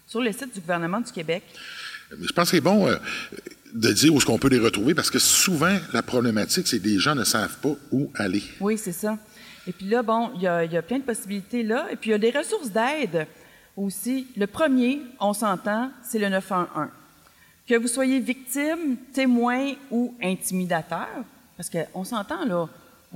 [0.06, 1.44] sur le site du gouvernement du Québec.
[2.12, 2.96] Je pense que c'est bon euh,
[3.74, 6.88] de dire où est-ce qu'on peut les retrouver parce que souvent, la problématique, c'est que
[6.88, 8.44] les gens ne savent pas où aller.
[8.62, 9.18] Oui, c'est ça.
[9.68, 11.88] Et puis là, bon, il y a, il y a plein de possibilités là.
[11.92, 13.28] Et puis il y a des ressources d'aide
[13.76, 16.88] aussi, le premier, on s'entend, c'est le 911.
[17.68, 21.08] Que vous soyez victime, témoin ou intimidateur,
[21.58, 22.70] parce qu'on s'entend là,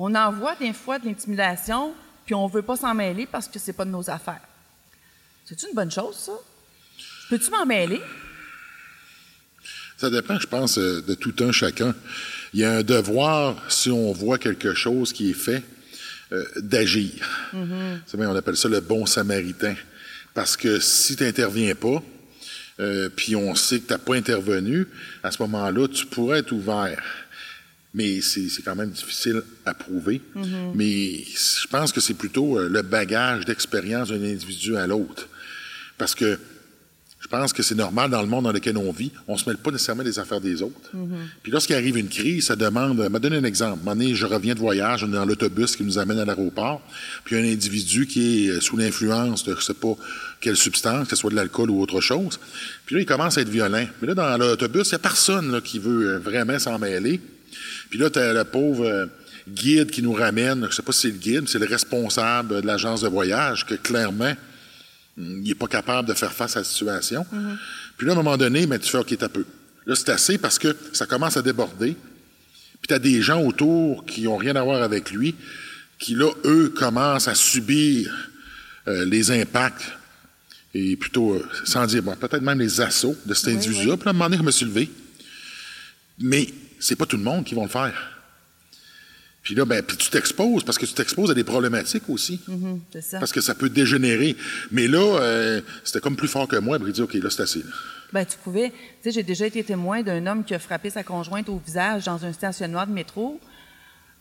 [0.04, 1.94] on envoie des fois de l'intimidation,
[2.26, 4.42] puis on ne veut pas s'en mêler parce que c'est pas de nos affaires.
[5.46, 6.32] C'est une bonne chose, ça?
[7.30, 8.02] Peux-tu m'en mêler?
[9.98, 11.94] Ça dépend, je pense, euh, de tout un chacun.
[12.54, 15.64] Il y a un devoir, si on voit quelque chose qui est fait,
[16.32, 17.52] euh, d'agir.
[17.54, 18.26] Mm-hmm.
[18.26, 19.76] On appelle ça le bon samaritain.
[20.34, 22.02] Parce que si tu n'interviens pas,
[22.80, 24.88] euh, puis on sait que tu n'as pas intervenu,
[25.22, 27.04] à ce moment-là, tu pourrais être ouvert.
[27.94, 30.22] Mais c'est quand même difficile à prouver.
[30.36, 30.72] Mm-hmm.
[30.76, 35.28] Mais je pense que c'est plutôt euh, le bagage d'expérience d'un individu à l'autre.
[35.98, 36.40] Parce que
[37.22, 39.12] je pense que c'est normal dans le monde dans lequel on vit.
[39.28, 40.90] On ne se mêle pas nécessairement des affaires des autres.
[40.96, 41.18] Mm-hmm.
[41.44, 42.98] Puis lorsqu'il arrive une crise, ça demande.
[43.10, 43.88] m'a donné un exemple.
[43.88, 46.82] Un je reviens de voyage, on est dans l'autobus qui nous amène à l'aéroport.
[47.24, 49.96] Puis un individu qui est euh, sous l'influence de je sais pas
[50.40, 52.40] quelle substance, que ce soit de l'alcool ou autre chose.
[52.86, 53.86] Puis là, il commence à être violent.
[54.02, 57.20] Mais là, dans l'autobus, il n'y a personne là, qui veut euh, vraiment s'en mêler.
[57.92, 59.06] Puis là, tu as le pauvre euh,
[59.48, 60.66] guide qui nous ramène.
[60.70, 63.76] Je sais pas si c'est le guide, c'est le responsable de l'agence de voyage, que
[63.76, 64.34] clairement,
[65.18, 67.26] il n'est pas capable de faire face à la situation.
[67.98, 69.46] Puis là, à un moment donné, mais tu fais OK, t'as peu.
[69.86, 71.98] Là, c'est assez parce que ça commence à déborder.
[72.82, 75.36] Puis tu as des gens autour qui n'ont rien à voir avec lui,
[76.00, 78.10] qui là, eux, commencent à subir
[78.88, 79.84] euh, les impacts
[80.74, 83.98] et plutôt, euh, sans dire, bon, peut-être même les assauts de cet individu-là.
[83.98, 84.90] Puis là, à un moment donné, je me suis levé.
[86.20, 86.48] Mais
[86.82, 88.22] c'est pas tout le monde qui va le faire.
[89.44, 92.40] Puis là, ben, puis tu t'exposes parce que tu t'exposes à des problématiques aussi.
[92.48, 93.20] Mm-hmm, c'est ça.
[93.20, 94.36] Parce que ça peut dégénérer.
[94.70, 96.78] Mais là, euh, c'était comme plus fort que moi.
[96.80, 97.64] Il dit, OK, là, c'est assez.
[98.14, 98.70] Ben, tu pouvais.
[98.70, 102.06] Tu sais, j'ai déjà été témoin d'un homme qui a frappé sa conjointe au visage
[102.06, 103.40] dans un stationnement de métro.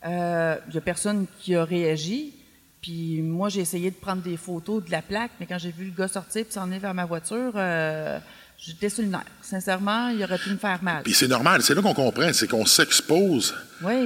[0.05, 2.33] Euh, il n'y a personne qui a réagi.
[2.81, 5.85] Puis moi, j'ai essayé de prendre des photos de la plaque, mais quand j'ai vu
[5.85, 8.17] le gars sortir et s'en aller vers ma voiture, euh,
[8.63, 9.25] J'étais sur le nerf.
[9.41, 11.01] Sincèrement, il aurait pu me faire mal.
[11.01, 13.55] Puis c'est normal, c'est là qu'on comprend, c'est qu'on s'expose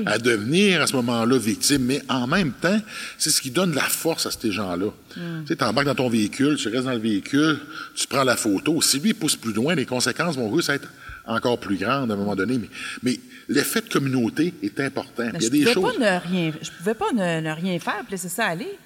[0.06, 2.80] à devenir à ce moment-là victime, mais en même temps,
[3.18, 4.92] c'est ce qui donne la force à ces gens-là.
[5.18, 5.44] Hmm.
[5.46, 7.60] Tu sais, embarques dans ton véhicule, tu restes dans le véhicule,
[7.96, 8.82] tu prends la photo.
[8.82, 10.88] Si lui pousse plus loin, les conséquences vont juste être
[11.26, 12.58] encore plus grandes à un moment donné.
[12.58, 12.70] Mais,
[13.04, 15.32] mais l'effet de communauté est important.
[15.34, 15.98] il y a des choses.
[15.98, 18.78] Pas ne rien, je pouvais pas ne, ne rien faire, laisser ça aller.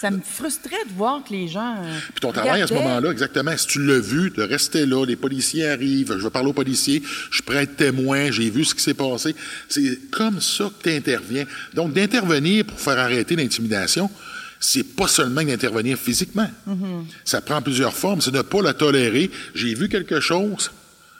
[0.00, 1.76] Ça me frustrait de voir que les gens.
[1.82, 5.04] Euh, Puis ton travail à ce moment-là, exactement, si tu l'as vu, de rester là,
[5.04, 8.74] les policiers arrivent, je vais parler aux policiers, je prête être témoin, j'ai vu ce
[8.74, 9.34] qui s'est passé.
[9.68, 11.44] C'est comme ça que tu interviens.
[11.74, 14.08] Donc, d'intervenir pour faire arrêter l'intimidation,
[14.60, 16.48] c'est pas seulement d'intervenir physiquement.
[16.68, 17.04] Mm-hmm.
[17.24, 18.20] Ça prend plusieurs formes.
[18.20, 19.30] C'est de ne pas la tolérer.
[19.54, 20.70] J'ai vu quelque chose,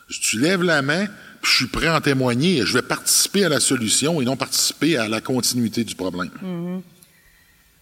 [0.08, 1.06] tu lèves la main,
[1.42, 2.64] puis je suis prêt à en témoigner.
[2.64, 6.30] Je vais participer à la solution et non participer à la continuité du problème.
[6.44, 6.97] Mm-hmm.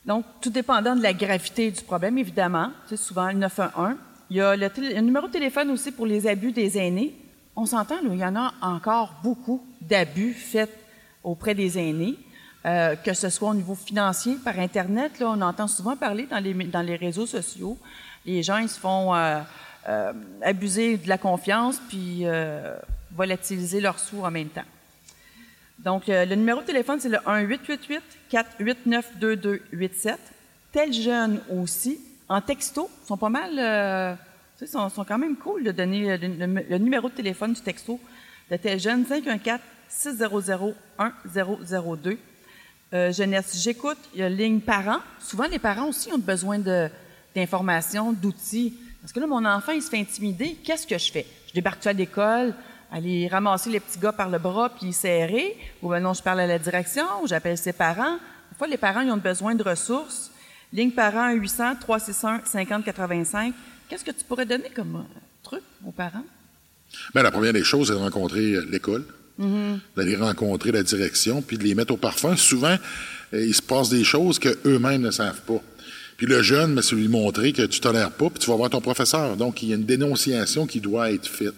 [0.06, 3.96] Donc, tout dépendant de la gravité du problème, évidemment, c'est souvent le 911.
[4.30, 7.14] Il y a le, numéro de téléphone aussi pour les abus des aînés.
[7.56, 10.70] On s'entend, il y en a encore beaucoup d'abus faits
[11.24, 12.16] auprès des aînés,
[12.66, 15.18] euh, que ce soit au niveau financier, par Internet.
[15.18, 17.76] Là, on entend souvent parler dans les, dans les réseaux sociaux.
[18.24, 19.40] Les gens, ils se font euh,
[19.88, 22.24] euh, abuser de la confiance puis
[23.12, 24.62] volatiliser leurs sous en même temps.
[25.78, 27.18] Donc, le numéro de téléphone, c'est le
[28.30, 30.16] 1-888-489-2287.
[30.72, 31.98] Tel jeune aussi,
[32.28, 34.14] en texto, sont pas mal, euh,
[34.58, 37.98] tu sais, sont, sont, quand même cool de donner le, numéro de téléphone du texto
[38.50, 39.04] de tel jeune,
[39.90, 42.18] 514-600-1002.
[42.92, 45.00] Euh, jeunesse, j'écoute, il y a ligne parents.
[45.18, 46.60] Souvent, les parents aussi ont besoin
[47.34, 48.74] d'informations, d'outils.
[49.00, 50.56] Parce que là, mon enfant, il se fait intimider.
[50.64, 51.26] Qu'est-ce que je fais?
[51.48, 52.54] Je débarque à l'école,
[52.90, 56.40] aller ramasser les petits gars par le bras puis serrer, ou ben non, je parle
[56.40, 58.18] à la direction, ou j'appelle ses parents.
[58.50, 60.30] Des fois, les parents ils ont besoin de ressources.
[60.72, 63.54] Ligne parents 800 361 50 85.
[63.88, 66.24] Qu'est-ce que tu pourrais donner comme euh, truc aux parents?
[67.14, 69.04] Bien, la première des choses, c'est de rencontrer euh, l'école,
[69.40, 69.78] mm-hmm.
[69.96, 72.36] d'aller rencontrer la direction, puis de les mettre au parfum.
[72.36, 72.76] Souvent,
[73.32, 75.62] euh, il se passe des choses qu'eux-mêmes ne savent pas.
[76.16, 78.70] Puis le jeune, ben, c'est lui montrer que tu tolères pas, puis tu vas voir
[78.70, 79.36] ton professeur.
[79.36, 81.54] Donc, il y a une dénonciation qui doit être faite.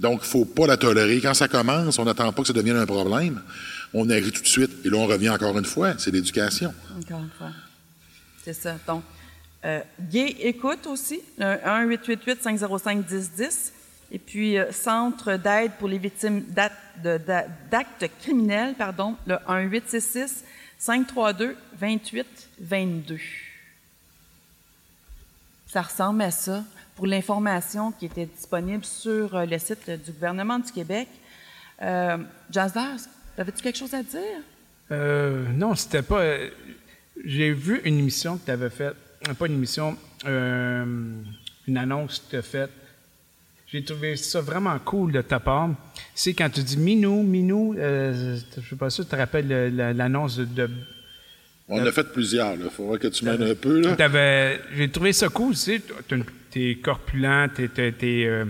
[0.00, 1.20] Donc, il ne faut pas la tolérer.
[1.20, 3.40] Quand ça commence, on n'attend pas que ça devienne un problème.
[3.92, 4.72] On agit tout de suite.
[4.84, 6.74] Et là, on revient encore une fois, c'est l'éducation.
[6.98, 7.52] Encore une fois.
[8.44, 8.76] C'est ça.
[8.86, 9.04] Donc,
[9.64, 9.80] euh,
[10.10, 13.72] Gay écoute aussi, 1-888-505-1010.
[14.12, 19.36] Et puis, euh, Centre d'aide pour les victimes d'actes criminels, pardon, le
[20.80, 23.20] 1-866-532-2822.
[25.68, 26.64] Ça ressemble à ça
[26.96, 31.08] pour l'information qui était disponible sur euh, le site du gouvernement du Québec.
[31.82, 32.18] Euh,
[32.50, 32.72] Jazz,
[33.36, 34.20] avais-tu quelque chose à dire?
[34.92, 36.20] Euh, non, c'était pas.
[36.20, 36.50] Euh,
[37.24, 38.94] j'ai vu une émission que tu avais faite,
[39.38, 41.24] pas une émission, une
[41.78, 42.70] annonce que tu as faite.
[43.66, 45.70] J'ai trouvé ça vraiment cool de ta part.
[46.14, 49.68] C'est quand tu dis Minou, Minou, euh, je sais pas si tu te rappelles le-
[49.70, 50.70] la- l'annonce de, de
[51.68, 52.66] On en a fait plusieurs, là.
[52.70, 53.96] Faudra que tu m'aides un peu, là.
[53.96, 55.82] T'avais- J'ai trouvé ça cool, tu sais.
[56.10, 56.24] une-
[56.54, 58.44] T'es corpulent, t'es, t'es, euh,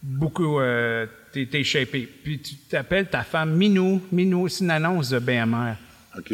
[0.00, 0.60] beaucoup.
[0.60, 2.08] Euh, t'es, t'es shapé.
[2.22, 4.00] Puis tu t'appelles ta femme Minou.
[4.12, 5.74] Minou, c'est une annonce de BMR.
[6.16, 6.32] OK.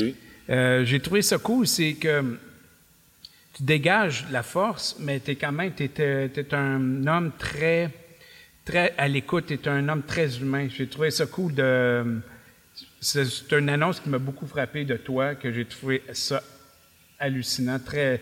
[0.51, 2.37] Euh, j'ai trouvé ça cool, c'est que
[3.55, 5.91] tu dégages la force, mais t'es quand même, t'es,
[6.53, 7.91] un homme très,
[8.67, 10.69] très à l'écoute, t'es un homme très humain.
[10.69, 12.21] J'ai trouvé ça cool de.
[13.01, 16.43] C'est, c'est une annonce qui m'a beaucoup frappé de toi, que j'ai trouvé ça
[17.19, 17.79] hallucinant.
[17.79, 18.21] Très,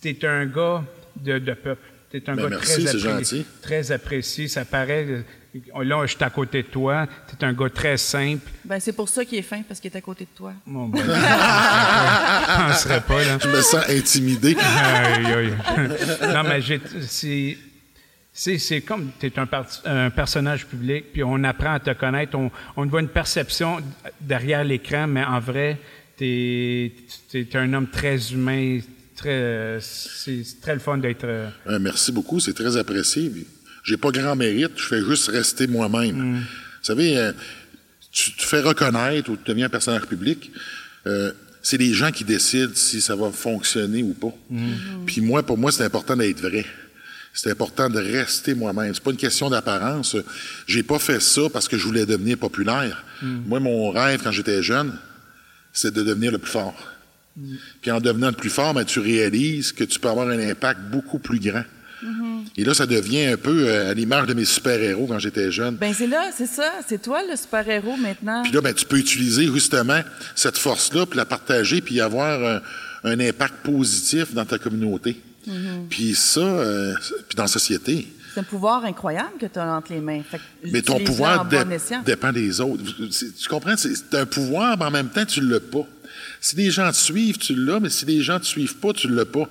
[0.00, 0.84] t'es un gars
[1.16, 1.97] de, de peuple.
[2.10, 3.46] T'es un Ben, gars merci, très, c'est appré- gentil.
[3.60, 4.48] très apprécié.
[4.48, 5.04] Ça paraît.
[5.08, 5.22] euh,
[5.82, 7.06] Là, je suis à côté de toi.
[7.38, 8.48] T'es un gars très simple.
[8.64, 10.52] Ben, c'est pour ça qu'il est fin, parce qu'il est à côté de toi.
[10.66, 13.38] Bon, ben, je penserais pas, là.
[13.42, 14.56] Je me sens intimidé.
[14.60, 15.52] Aïe, aïe.
[16.32, 16.80] non, mais j'ai-
[18.32, 18.80] c'est.
[18.82, 19.32] Comme tu es
[19.86, 23.78] un personnage public, puis on apprend à te connaître, on, on voit une perception
[24.20, 25.78] derrière l'écran, mais en vrai,
[26.16, 26.24] tu
[27.34, 28.78] es, un homme très humain,
[29.18, 31.24] très, c'est très le fun d'être.
[31.24, 33.30] euh, merci beaucoup, c'est très apprécié.
[33.84, 36.36] J'ai pas grand mérite, je fais juste rester moi-même.
[36.36, 37.32] Vous savez, euh,
[38.10, 40.50] tu te fais reconnaître ou tu deviens un personnage public,
[41.06, 44.34] euh, c'est les gens qui décident si ça va fonctionner ou pas.
[45.06, 46.64] Puis moi, pour moi, c'est important d'être vrai.
[47.34, 48.94] C'est important de rester moi-même.
[48.94, 50.16] C'est pas une question d'apparence.
[50.66, 53.04] J'ai pas fait ça parce que je voulais devenir populaire.
[53.22, 54.92] Moi, mon rêve quand j'étais jeune,
[55.72, 56.74] c'est de devenir le plus fort.
[57.80, 60.80] Puis en devenant le plus fort, ben, tu réalises que tu peux avoir un impact
[60.90, 61.64] beaucoup plus grand.
[62.56, 65.74] Et là, ça devient un peu euh, à l'image de mes super-héros quand j'étais jeune.
[65.76, 66.70] Ben, c'est là, c'est ça.
[66.88, 68.42] C'est toi le super-héros maintenant.
[68.44, 70.00] Puis là, ben, tu peux utiliser justement
[70.36, 72.60] cette force-là, puis la partager, puis avoir un,
[73.10, 75.20] un impact positif dans ta communauté.
[75.90, 76.94] Puis ça, euh,
[77.28, 78.06] puis dans la société.
[78.34, 80.20] C'est un pouvoir incroyable que tu as entre les mains.
[80.30, 81.56] Fait que Mais ton pouvoir dé-
[82.04, 82.84] dépend des autres.
[83.10, 83.76] C'est- Tu comprends?
[83.76, 85.84] C'est c'est un pouvoir, mais en même temps, tu ne l'as pas.
[86.40, 88.92] Si les gens te suivent, tu l'as, mais si les gens ne te suivent pas,
[88.92, 89.48] tu ne l'as pas.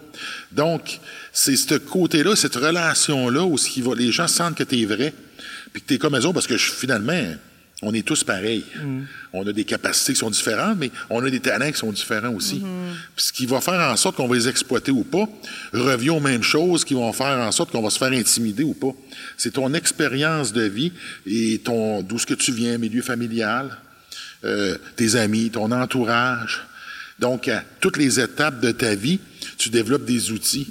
[0.51, 0.99] Donc,
[1.33, 4.85] c'est ce côté-là, cette relation-là, où ce qui va, les gens sentent que tu es
[4.85, 5.13] vrai,
[5.73, 7.21] puis que tu es comme eux autres, parce que je- finalement,
[7.83, 8.63] on est tous pareils.
[9.33, 12.33] On a des capacités qui sont différentes, mais on a des talents qui sont différents
[12.33, 12.63] aussi.
[13.15, 15.27] Puis ce qui va faire en sorte qu'on va les exploiter ou pas
[15.73, 18.73] revient aux mêmes choses qui vont faire en sorte qu'on va se faire intimider ou
[18.73, 18.93] pas.
[19.38, 20.91] C'est ton expérience de vie
[21.27, 23.77] et ton d'où ce que tu viens, milieu familial,
[24.43, 26.61] euh, tes amis, ton entourage.
[27.20, 29.20] Donc, à toutes les étapes de ta vie,
[29.57, 30.68] tu développes des outils.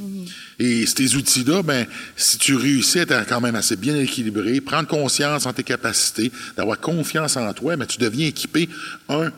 [0.59, 1.87] Et ces outils-là, ben,
[2.17, 6.31] si tu réussis à être quand même assez bien équilibré, prendre conscience en tes capacités,
[6.57, 8.69] d'avoir confiance en toi, ben, tu deviens équipé,
[9.09, 9.33] un,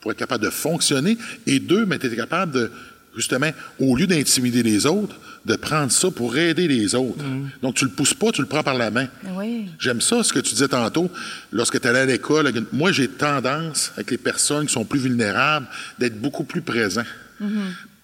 [0.00, 2.70] pour être capable de fonctionner, et deux, ben, tu es capable de,
[3.16, 7.22] justement, au lieu d'intimider les autres, de prendre ça pour aider les autres.
[7.62, 9.08] Donc, tu le pousses pas, tu le prends par la main.
[9.36, 9.66] Oui.
[9.78, 11.10] J'aime ça, ce que tu disais tantôt,
[11.52, 12.50] lorsque tu allais à l'école.
[12.72, 15.66] Moi, j'ai tendance, avec les personnes qui sont plus vulnérables,
[15.98, 17.04] d'être beaucoup plus présent.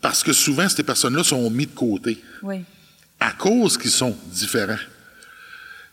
[0.03, 2.57] Parce que souvent, ces personnes-là sont mises de côté Oui.
[3.19, 4.79] à cause qu'ils sont différents.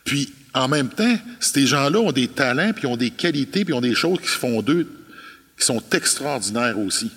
[0.04, 3.80] Puis, en même temps, ces gens-là ont des talents, puis ont des qualités, puis ont
[3.80, 4.86] des choses qui font d'eux,
[5.58, 7.10] qui sont extraordinaires aussi.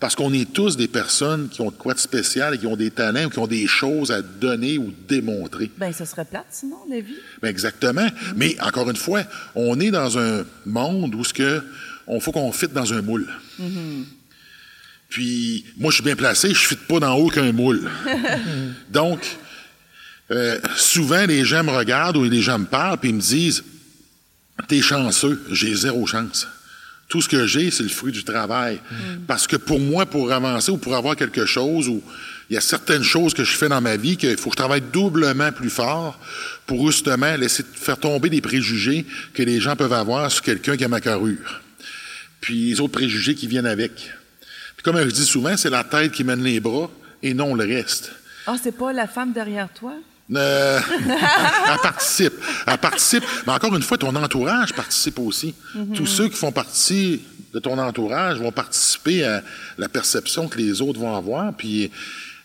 [0.00, 2.76] Parce qu'on est tous des personnes qui ont de quoi de spécial et qui ont
[2.76, 5.70] des talents ou qui ont des choses à donner ou démontrer.
[5.76, 7.16] Ben, ce serait plate, sinon, la vie.
[7.42, 8.06] Ben exactement.
[8.36, 9.24] Mais encore une fois,
[9.56, 11.62] on est dans un monde où ce que
[12.06, 13.28] on faut qu'on fitte dans un moule.
[15.08, 17.90] Puis moi, je suis bien placé, je fitte pas dans aucun moule.
[18.90, 19.20] Donc,
[20.30, 23.64] euh, souvent les gens me regardent ou les gens me parlent puis ils me disent,
[24.68, 26.46] t'es chanceux, j'ai zéro chance.
[27.08, 28.80] Tout ce que j'ai, c'est le fruit du travail.
[29.26, 32.02] Parce que pour moi, pour avancer ou pour avoir quelque chose, ou
[32.50, 34.62] il y a certaines choses que je fais dans ma vie qu'il faut que je
[34.62, 36.18] travaille doublement plus fort
[36.66, 40.84] pour justement laisser faire tomber des préjugés que les gens peuvent avoir sur quelqu'un qui
[40.84, 41.62] a ma carrure.
[42.40, 43.92] Puis les autres préjugés qui viennent avec.
[44.76, 46.90] Puis comme je dis souvent, c'est la tête qui mène les bras
[47.22, 48.12] et non le reste.
[48.46, 49.94] Ah, c'est pas la femme derrière toi?
[50.34, 50.80] Euh,
[51.70, 52.34] elle participe.
[52.66, 53.24] Elle participe.
[53.46, 55.54] Mais encore une fois, ton entourage participe aussi.
[55.94, 57.22] Tous ceux qui font partie
[57.52, 59.42] de ton entourage vont participer à
[59.78, 61.90] la perception que les autres vont avoir, puis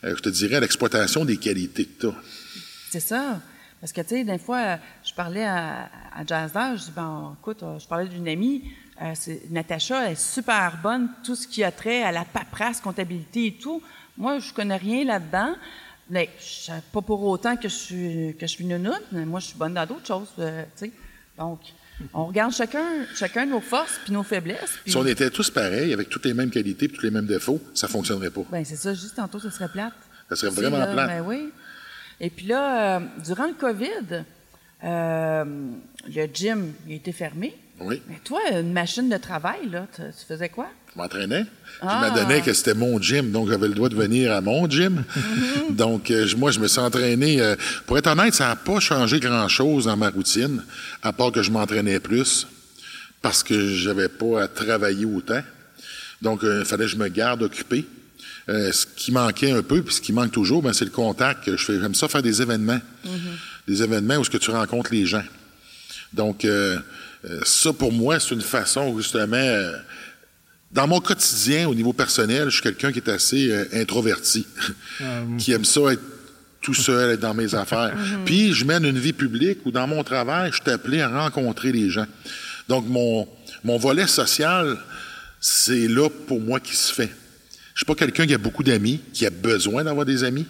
[0.06, 2.16] euh, je te dirais à l'exploitation des qualités que tu as.
[2.90, 3.40] C'est ça.
[3.84, 7.34] Parce que, tu sais, des fois, euh, je parlais à, à Jazzer, je dis, bon,
[7.34, 8.64] écoute, euh, je parlais d'une amie,
[9.02, 9.14] euh,
[9.50, 13.54] Natacha elle est super bonne, tout ce qui a trait à la paperasse, comptabilité et
[13.54, 13.82] tout.
[14.18, 15.56] Moi, je connais rien là-dedans.
[16.10, 19.48] Mais je- pas pour autant que je suis, que je suis nounoune, mais moi, je
[19.48, 20.92] suis bonne dans d'autres choses, euh, tu sais.
[21.38, 21.60] Donc,
[22.14, 24.78] on regarde chacun, chacun nos forces puis nos faiblesses.
[24.84, 27.26] puis- Si on était tous pareils, avec toutes les mêmes qualités et tous les mêmes
[27.26, 28.42] défauts, ça fonctionnerait pas.
[28.52, 29.94] Ben, c'est ça, juste tantôt, ce serait plate.
[30.30, 31.08] Ça serait vraiment là, plate.
[31.08, 31.50] Ben oui.
[32.20, 34.24] Et puis là, euh, durant le COVID,
[34.84, 35.46] euh,
[36.08, 37.56] le gym il a été fermé.
[37.80, 38.02] Oui.
[38.08, 40.70] Mais toi, une machine de travail, là, tu faisais quoi?
[40.96, 41.46] Je m'entraînais.
[41.82, 42.02] Ah.
[42.06, 45.04] Je m'adonnais que c'était mon gym, donc j'avais le droit de venir à mon gym.
[45.18, 45.76] Mm-hmm.
[45.76, 47.42] donc, euh, moi, je me suis entraîné.
[47.42, 47.56] euh,
[47.88, 50.64] pour être honnête, ça n'a pas changé grand-chose dans ma routine,
[51.02, 52.48] à part que je m'entraînais plus,
[53.22, 55.42] parce que j'avais pas à travailler autant.
[56.22, 57.86] Donc, euh, il fallait que je me garde occupé.
[58.48, 61.50] Ce qui manquait un peu, puis ce qui manque toujours, ben, c'est le contact.
[61.50, 62.80] Je fais, j'aime ça faire des événements.
[63.70, 65.24] Des événements où ce que tu rencontres les gens.
[66.12, 66.46] Donc,
[67.46, 69.72] ça, pour moi, c'est une façon, justement,
[70.74, 74.48] dans mon quotidien, au niveau personnel, je suis quelqu'un qui est assez euh, introverti,
[75.38, 76.02] qui aime ça être
[76.62, 77.96] tout seul, être dans mes affaires.
[78.26, 81.72] Puis, je mène une vie publique où, dans mon travail, je suis appelé à rencontrer
[81.72, 82.08] les gens.
[82.68, 83.28] Donc, mon,
[83.64, 84.78] mon volet social,
[85.40, 87.12] c'est là pour moi qui se fait.
[87.74, 90.46] Je suis pas quelqu'un qui a beaucoup d'amis, qui a besoin d'avoir des amis.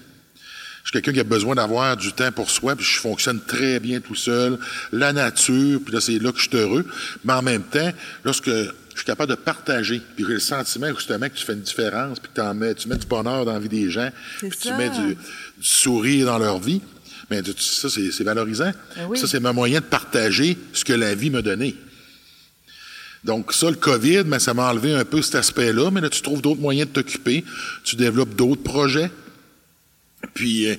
[0.83, 3.79] Je suis quelqu'un qui a besoin d'avoir du temps pour soi, puis je fonctionne très
[3.79, 4.59] bien tout seul.
[4.91, 6.85] La nature, puis là, c'est là que je suis heureux.
[7.23, 7.91] Mais en même temps,
[8.25, 8.51] lorsque
[8.93, 12.19] je suis capable de partager, puis j'ai le sentiment justement que tu fais une différence,
[12.19, 14.89] puis que mets, tu mets du bonheur dans la vie des gens, puis tu mets
[14.89, 15.17] du, du
[15.67, 16.81] sourire dans leur vie,
[17.29, 18.71] mais ça, c'est c'est valorisant.
[18.95, 19.17] Ben oui.
[19.17, 21.75] Ça, c'est mon moyen de partager ce que la vie m'a donné.
[23.23, 26.21] Donc ça, le COVID, ben, ça m'a enlevé un peu cet aspect-là, mais là, tu
[26.21, 27.45] trouves d'autres moyens de t'occuper,
[27.83, 29.09] tu développes d'autres projets.
[30.33, 30.75] Puis, euh,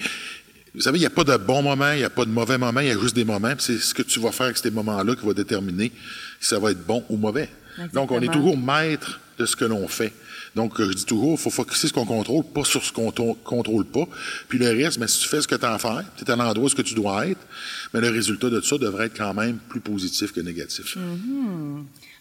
[0.75, 2.59] vous savez, il n'y a pas de bon moment, il n'y a pas de mauvais
[2.59, 3.55] moment, il y a juste des moments.
[3.55, 5.93] Puis c'est ce que tu vas faire avec ces moments-là qui va déterminer
[6.41, 7.49] si ça va être bon ou mauvais.
[7.93, 10.13] Donc, on est toujours maître de ce que l'on fait.
[10.55, 12.93] Donc, euh, je dis toujours, il faut focuser sur ce qu'on contrôle, pas sur ce
[12.93, 14.05] qu'on contrôle pas.
[14.49, 16.31] Puis le reste, ben, si tu fais ce que tu as à faire, tu es
[16.31, 17.41] à l'endroit où ce que tu dois être,
[17.93, 20.97] mais le résultat de ça devrait être quand même plus positif que négatif.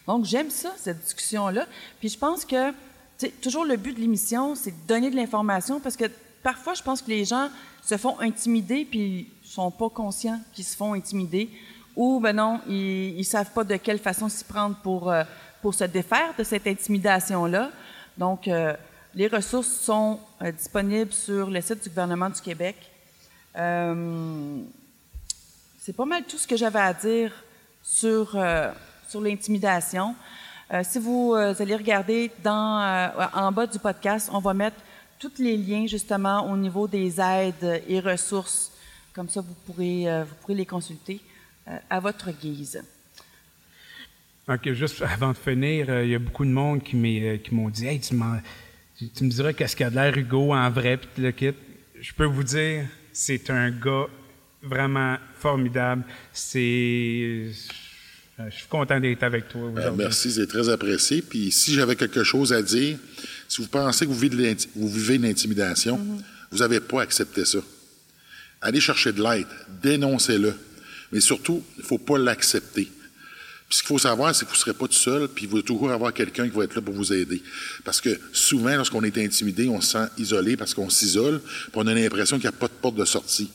[0.06, 1.66] Donc, j'aime ça, cette discussion-là.
[2.00, 2.72] Puis je pense que,
[3.40, 6.06] toujours le but de l'émission, c'est de donner de l'information parce que
[6.42, 7.48] parfois, je pense que les gens
[7.84, 11.48] se font intimider puis ils sont pas conscients qu'ils se font intimider
[11.96, 15.22] ou, ben non, ils, ils savent pas de quelle façon s'y prendre pour, euh,
[15.64, 17.70] pour se défaire de cette intimidation-là.
[18.18, 18.74] Donc, euh,
[19.14, 22.76] les ressources sont euh, disponibles sur le site du gouvernement du Québec.
[23.56, 24.58] Euh,
[25.78, 27.32] c'est pas mal tout ce que j'avais à dire
[27.82, 28.36] sur,
[29.08, 30.14] sur l'intimidation.
[30.82, 34.76] Si vous allez regarder dans, en bas du podcast, on va mettre
[35.18, 38.70] tous les liens justement au niveau des aides et ressources.
[39.14, 41.20] Comme ça, vous pourrez, vous pourrez les consulter
[41.90, 42.82] à votre guise.
[44.48, 47.36] OK, juste avant de finir, euh, il y a beaucoup de monde qui m'est- euh,
[47.38, 48.40] qui m'ont dit Hey, tu, m'en-
[48.98, 51.30] tu- tu me dirais qu'est-ce qu'il y a de l'air Hugo en vrai, puis le
[51.32, 51.52] kit.
[52.00, 54.06] Je peux vous dire, c'est un gars
[54.62, 56.04] vraiment formidable.
[56.32, 56.58] C'est.
[56.60, 57.52] euh,
[58.50, 59.96] Je suis content d'être avec toi Euh, aujourd'hui.
[59.98, 61.22] merci, c'est très apprécié.
[61.22, 62.98] Puis si j'avais quelque chose à dire,
[63.48, 65.98] si vous pensez que vous vivez de l'inti- vous vivez de l'intimidation,
[66.50, 67.60] vous n'avez pas accepté ça.
[68.60, 69.46] Allez chercher de l'aide,
[69.82, 70.52] dénoncez-le.
[71.12, 72.88] Mais surtout, il ne faut pas l'accepter.
[73.74, 75.60] Ce qu'il faut savoir, c'est que vous ne serez pas tout seul, puis il va
[75.60, 77.42] toujours avoir quelqu'un qui va être là pour vous aider.
[77.84, 81.84] Parce que souvent, lorsqu'on est intimidé, on se sent isolé parce qu'on s'isole, puis on
[81.88, 83.50] a l'impression qu'il n'y a pas de porte de sortie.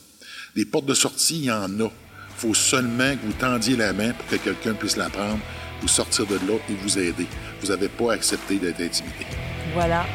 [0.58, 1.86] Des portes de sortie, il y en a.
[1.86, 5.40] Il faut seulement que vous tendiez la main pour que quelqu'un puisse la prendre,
[5.80, 7.26] vous sortir de là et vous aider.
[7.62, 9.26] Vous n'avez pas accepté d'être intimidé.
[9.74, 10.06] Voilà.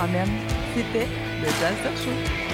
[0.00, 0.28] Amen.
[0.74, 1.06] C'était
[1.42, 2.47] le Jazz Show.